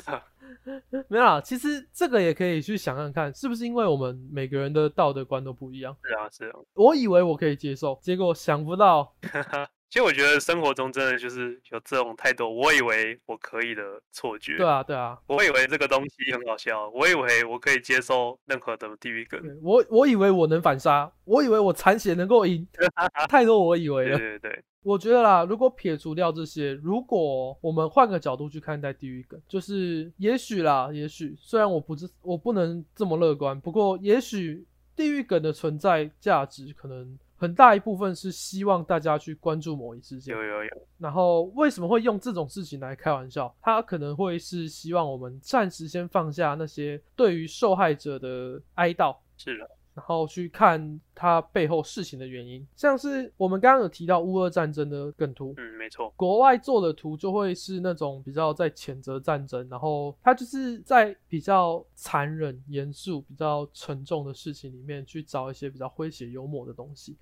[1.09, 5.97] 没有啦，其实这个也可以去想想看，是不是因为我们每个人的道德观都不一样？
[6.05, 6.59] 是啊，是啊。
[6.75, 9.15] 我以为我可以接受，结果想不到。
[9.91, 13.83] 其实我觉得生活中真的就是有这种太多我以为我可以的
[14.13, 14.57] 错觉。
[14.59, 15.19] 对啊，对啊。
[15.27, 19.41] 我以为这个东西很好笑，我以为我可以接受任何的地狱梗。
[19.63, 22.67] 我我以为我能反杀，我以为我残血能够赢，
[23.29, 24.19] 太多我以为了。
[24.19, 24.65] 对对对。
[24.83, 34.65] 我觉得啦，如果撇除掉这些，如果我们换个角度去看待地狱梗，就是也许啦，也许虽然我不是我不能这么乐观，不过也许
[34.95, 40.37] 地狱梗的存在价值可能很大一部分是希望大家去关注某一事件。
[40.37, 40.71] 有有有。
[40.99, 43.55] 然后为什么会用这种事情来开玩笑？
[43.63, 49.17] 他可能会是希望我们暂时先放下那些对于受害者的哀悼。
[49.37, 49.71] 是的。
[49.95, 67.17] 然后去看它背后事情的原因，像是我们刚刚有提到乌俄战争的梗图，嗯，没错，国外做的图就会是那种比较在谴责战争，然后它就是在比较残忍、严肃、比较沉重的事情里面去找一些比较诙谐幽默的东西。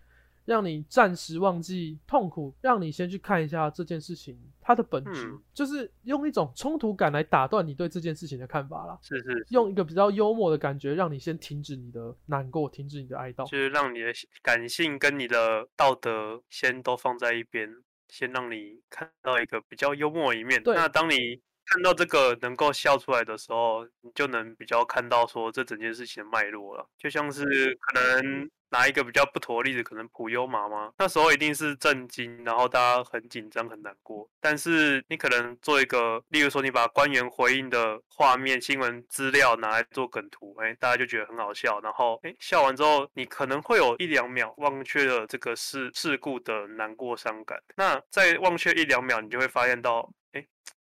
[0.47, 8.99] 让你暂时忘记痛苦，让你先去看一下这件事情它的本质，就是用一种冲突感来打断你对这件事情的看法啦。
[9.03, 17.69] 是是，用一个比较幽默的感觉，让你先停止你的难过，停止你的哀悼，就是让你的感性跟你的道德先都放在一边，
[18.09, 20.63] 先让你看到一个比较幽默的一面。
[20.65, 26.89] 那当你看到这个能够笑出来的时候，你就能比较看到说这整件事情的脉络了。
[26.97, 27.45] 就像是
[27.81, 30.93] 可能拿一个比较不妥的例子，可能普悠玛吗？
[30.99, 34.29] 那时候一定是震惊，然后大家很紧张很难过。
[34.41, 41.81] 但是你可能做一个，例如说你把官员回应的画面、新闻资料拿来做梗图，哎，大家就觉得很好笑。
[41.81, 47.61] 然后哎，笑完之后，你可能会有一两秒忘却了这个事事故的难过伤感。
[47.77, 50.47] 那在忘却一两秒，你就会发现到，哎。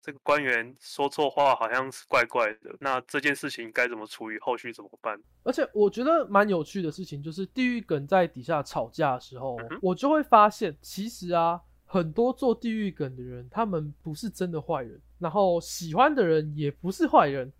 [0.06, 2.72] 这个官员说错话，好像是怪怪的。
[2.78, 4.38] 那这件事情该怎么处理？
[4.38, 5.20] 后续怎么办？
[5.42, 17.52] 而且我觉得蛮有趣的事情，就是地狱梗在底下吵架的时候，我就会发现，其实啊，很多做地狱梗的人，他们不是真的坏人，然后喜欢的人也不是坏人，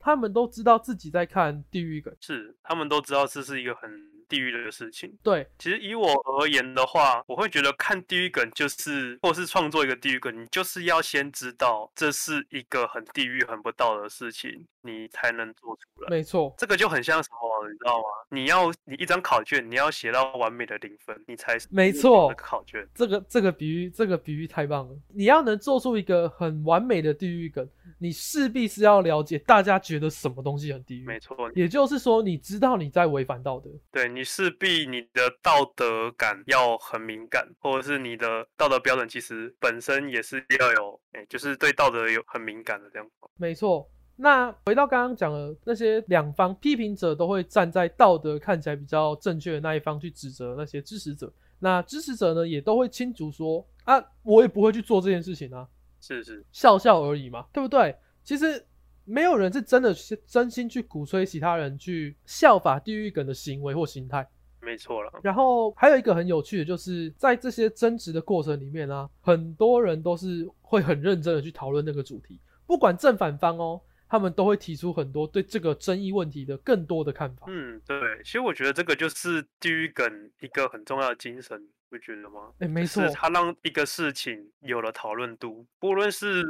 [0.00, 3.88] 他们都知道自己在看地狱梗，是他们都知道这是一个很。
[4.28, 6.08] 地狱的事情，对，其实以我
[6.40, 14.66] 而言的话，我会觉得看地狱梗就是，或是创作一个地狱梗，你就是要先知道这是一个很地狱、很不道德的事情。
[14.84, 18.04] 你才能做出来，没错，这个就很像什么，你知道吗？
[18.30, 22.34] 你要你一张考卷，你要写到完美的零分，你才没错。
[22.36, 24.96] 考卷，这个这个比喻，这个比喻太棒了。
[25.14, 27.64] 你要能做出一个很完美的地狱梗，
[27.96, 31.04] 你势必是要了解大家觉得什么东西很地狱。
[31.04, 33.70] 没错，也就是说，你知道你在违反道德。
[33.92, 43.08] 对你势必你的道德感要很敏感，或者是你的道德标准其实本身也是要有，哎，就是对道德有很敏感的这样。
[43.36, 43.88] 没错。
[44.16, 55.66] 那回到刚刚讲的那些两方批评者都会站在道德看起来比较正确的那一方去指责那些支持者，那支持者呢也都会清楚说啊，我也不会去做这件事情啊，
[56.00, 57.96] 是是笑笑而已嘛，对不对？
[58.22, 58.64] 其实
[59.04, 59.94] 没有人是真的
[60.26, 64.26] 真心去鼓吹其他人去效法地狱梗的行为或心态，
[64.60, 65.10] 没错了。
[65.22, 73.80] 然后还有一个很有趣的就是在这些争执的过程里面啊，很多人都是会很认真的去讨论那个主题，不管正反方哦。
[74.12, 77.46] 他们都会提出很多对这个争议问题的更多的看法。
[77.48, 81.58] 嗯，对，其实我觉得这个就是地狱梗一个很重要的精神，
[81.92, 82.50] 不觉得吗？
[82.60, 86.42] 哎，没错，他让一个事情有了讨论度，不论是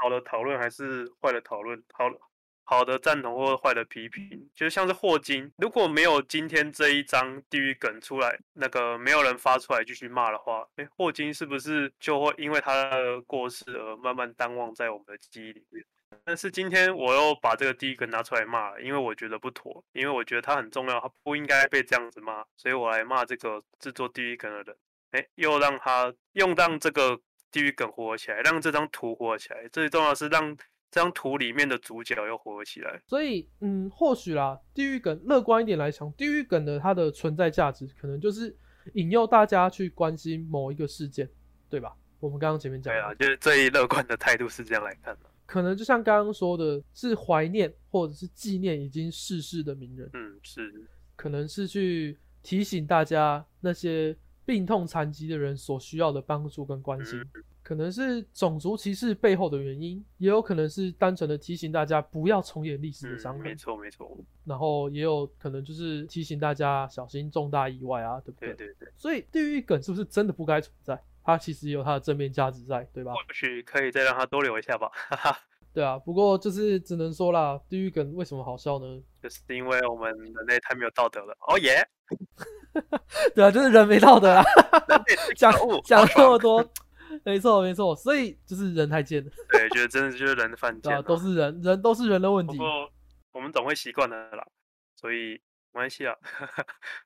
[0.00, 2.08] 好的讨论还是坏的讨论，好
[2.62, 15.84] 好的赞同或坏的批评，就像是霍金，如果没有今天这一张地狱梗出来，那个没有人发出来继续骂的话，哎，霍金是不是就会因为他的过世而慢慢淡忘在我们的记忆里面？
[16.24, 24.76] 但是今天我又把这个第一个拿出来骂了，因为我觉得不妥，因为我觉得它很重要，它不应该被这样子骂，所以我来骂这个制作地狱梗的人。
[25.12, 27.16] 哎，又让他用让这个
[27.52, 29.68] 地狱梗火起来，让这张图火起来。
[29.68, 30.56] 最重要是让
[30.90, 33.00] 这张图里面的主角又火起来。
[33.06, 38.56] 所以，嗯，或许啦，地狱梗乐观一点来讲，地狱梗的它的存在价值，可能就是
[38.94, 41.30] 引诱大家去关心某一个事件，
[41.70, 41.94] 对吧？
[42.18, 45.30] 我们刚刚前面讲，对啊，就是最乐观的态度是这样来看的。
[45.46, 50.08] 可能就像刚刚说的，是怀念或者是纪念已经逝世的名人。
[50.12, 50.88] 嗯，是。
[51.16, 57.22] 可能是去提醒大家那些病痛残疾的人所需要的帮助跟关心。
[57.62, 63.42] 可能是种族歧视背后的原因，也有可能是单纯的提醒大家不要重演历史的伤痕。
[63.42, 64.18] 没错，没错。
[64.44, 68.52] 然后也有可能就是提醒大家小心重大意外啊，对不对？
[68.52, 68.88] 对对对。
[68.96, 71.02] 所以地狱梗是不是真的不该存在？
[71.24, 73.12] 它其实有它的正面价值在，对吧？
[73.14, 74.90] 或许可以再让它多留一下吧。
[75.72, 79.02] 对啊，不过就是只能说啦，地狱梗为什么好笑呢？
[79.20, 81.36] 就是因为我们人类太没有道德了。
[81.48, 81.84] 哦耶！
[83.34, 84.44] 对啊，就是人没道德啊。
[85.34, 85.52] 讲
[85.84, 86.64] 讲这么多，
[87.24, 89.30] 没错没错，所以就是人太贱了。
[89.48, 91.02] 对，觉得真的就是人的犯贱。
[91.02, 92.56] 都是人，人都是人的问题。
[92.56, 92.88] 不过
[93.32, 94.46] 我们总会习惯的啦，
[94.94, 95.32] 所以
[95.72, 96.14] 没关系啊。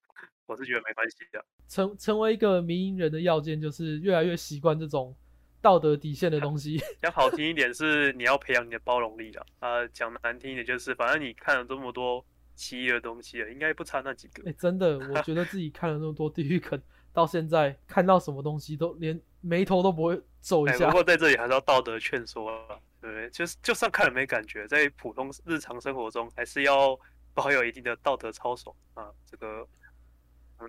[0.49, 1.45] 我是觉得没关系的。
[1.69, 5.15] 成成为一个民营人的要件，就是越来越习惯这种
[5.61, 6.83] 道德底线的东西。
[7.03, 12.25] 讲好听一点是你要培养你的包容力了，啊，讲难听一点就是，反正你看了这么多
[12.55, 14.49] 奇异的东西了，应该不差那几个。
[14.49, 16.81] 哎，真的，我觉得自己看了那么多地狱坑，
[17.13, 20.87] 到现在看到什么东西都连眉头都不会皱一下。
[20.87, 23.29] 不过在这里还是要道德劝说了，对不对？
[23.29, 26.99] 就是就算看了没感觉，在普通日常生活中还是要
[27.35, 29.69] 保有一定的道德操守啊，这个。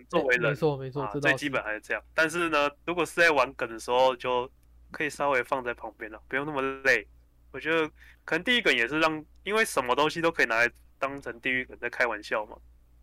[0.10, 2.04] 作为人，没错没错，最基本还是这样。
[2.14, 4.50] 但是呢，如果是在玩梗的时候，就
[4.92, 7.08] 可以稍微放在旁边了，不用那么累。
[7.52, 7.88] 我觉得
[8.24, 12.56] 可能第一梗也是让，因为什么东西都可以拿来当成地狱梗在开玩笑嘛，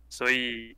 [0.09, 0.77] 所以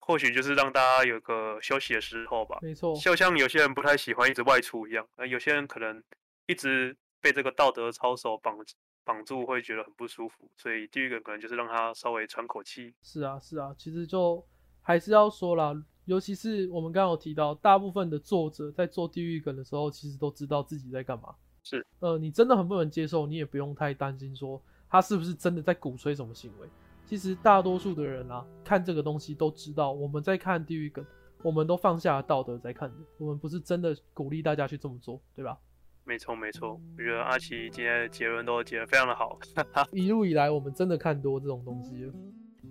[0.00, 2.58] 或许就是让大家有个休息的时候吧。
[2.60, 6.02] 没错，就像有些人不太喜欢一直外出一样，那有些人可能
[6.46, 8.58] 一直被这个道德操守绑
[9.04, 10.50] 绑住，会觉得很不舒服。
[10.56, 12.94] 所以地狱梗可能就是让他稍微喘口气。
[13.02, 14.44] 是啊是啊，其实就。
[14.88, 21.34] 还是要说啦，尤其是我们刚刚有提到，大部分的作者在做地狱梗的时候，其实都知道自己在干嘛。
[21.62, 24.58] 是，呃，你真的很不能接受，你也不用太担心说
[24.88, 26.66] 他是不是真的在鼓吹什么行为。
[27.04, 31.04] 其实大多数的人啊，看这个东西都知道，我们在看地狱梗，
[31.42, 35.58] 我们都放下了道德在看的，我们不是真的鼓励大家去这么做，对吧？
[36.06, 39.38] 没错没错，我觉得阿奇今天的结论都结得非常的好。
[39.92, 42.12] 一路以来，我们真的看多这种东西了。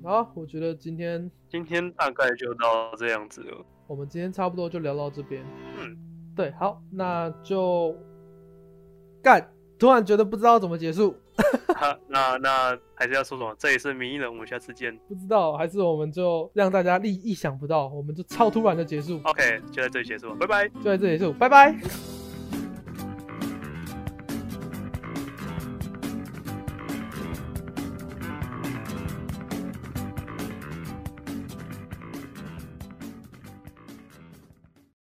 [0.08, 3.58] 好，我觉得今天今天大概就到这样子了。
[3.88, 5.44] 我们今天差不多就聊到这边。
[5.78, 5.98] 嗯，
[6.34, 7.94] 对，好，那就
[9.22, 9.46] 干。
[9.78, 11.14] 突然觉得不知道怎么结束。
[11.76, 13.54] 哈，那那还是要说什么？
[13.60, 14.98] 这也是名义人，我们下次见。
[15.10, 19.20] 不知道，还是我们就让大家意意想不到，我们就超突然的结束。
[19.26, 20.70] OK，就在这里结束，拜拜。
[20.70, 21.78] 就在这里结束，拜拜。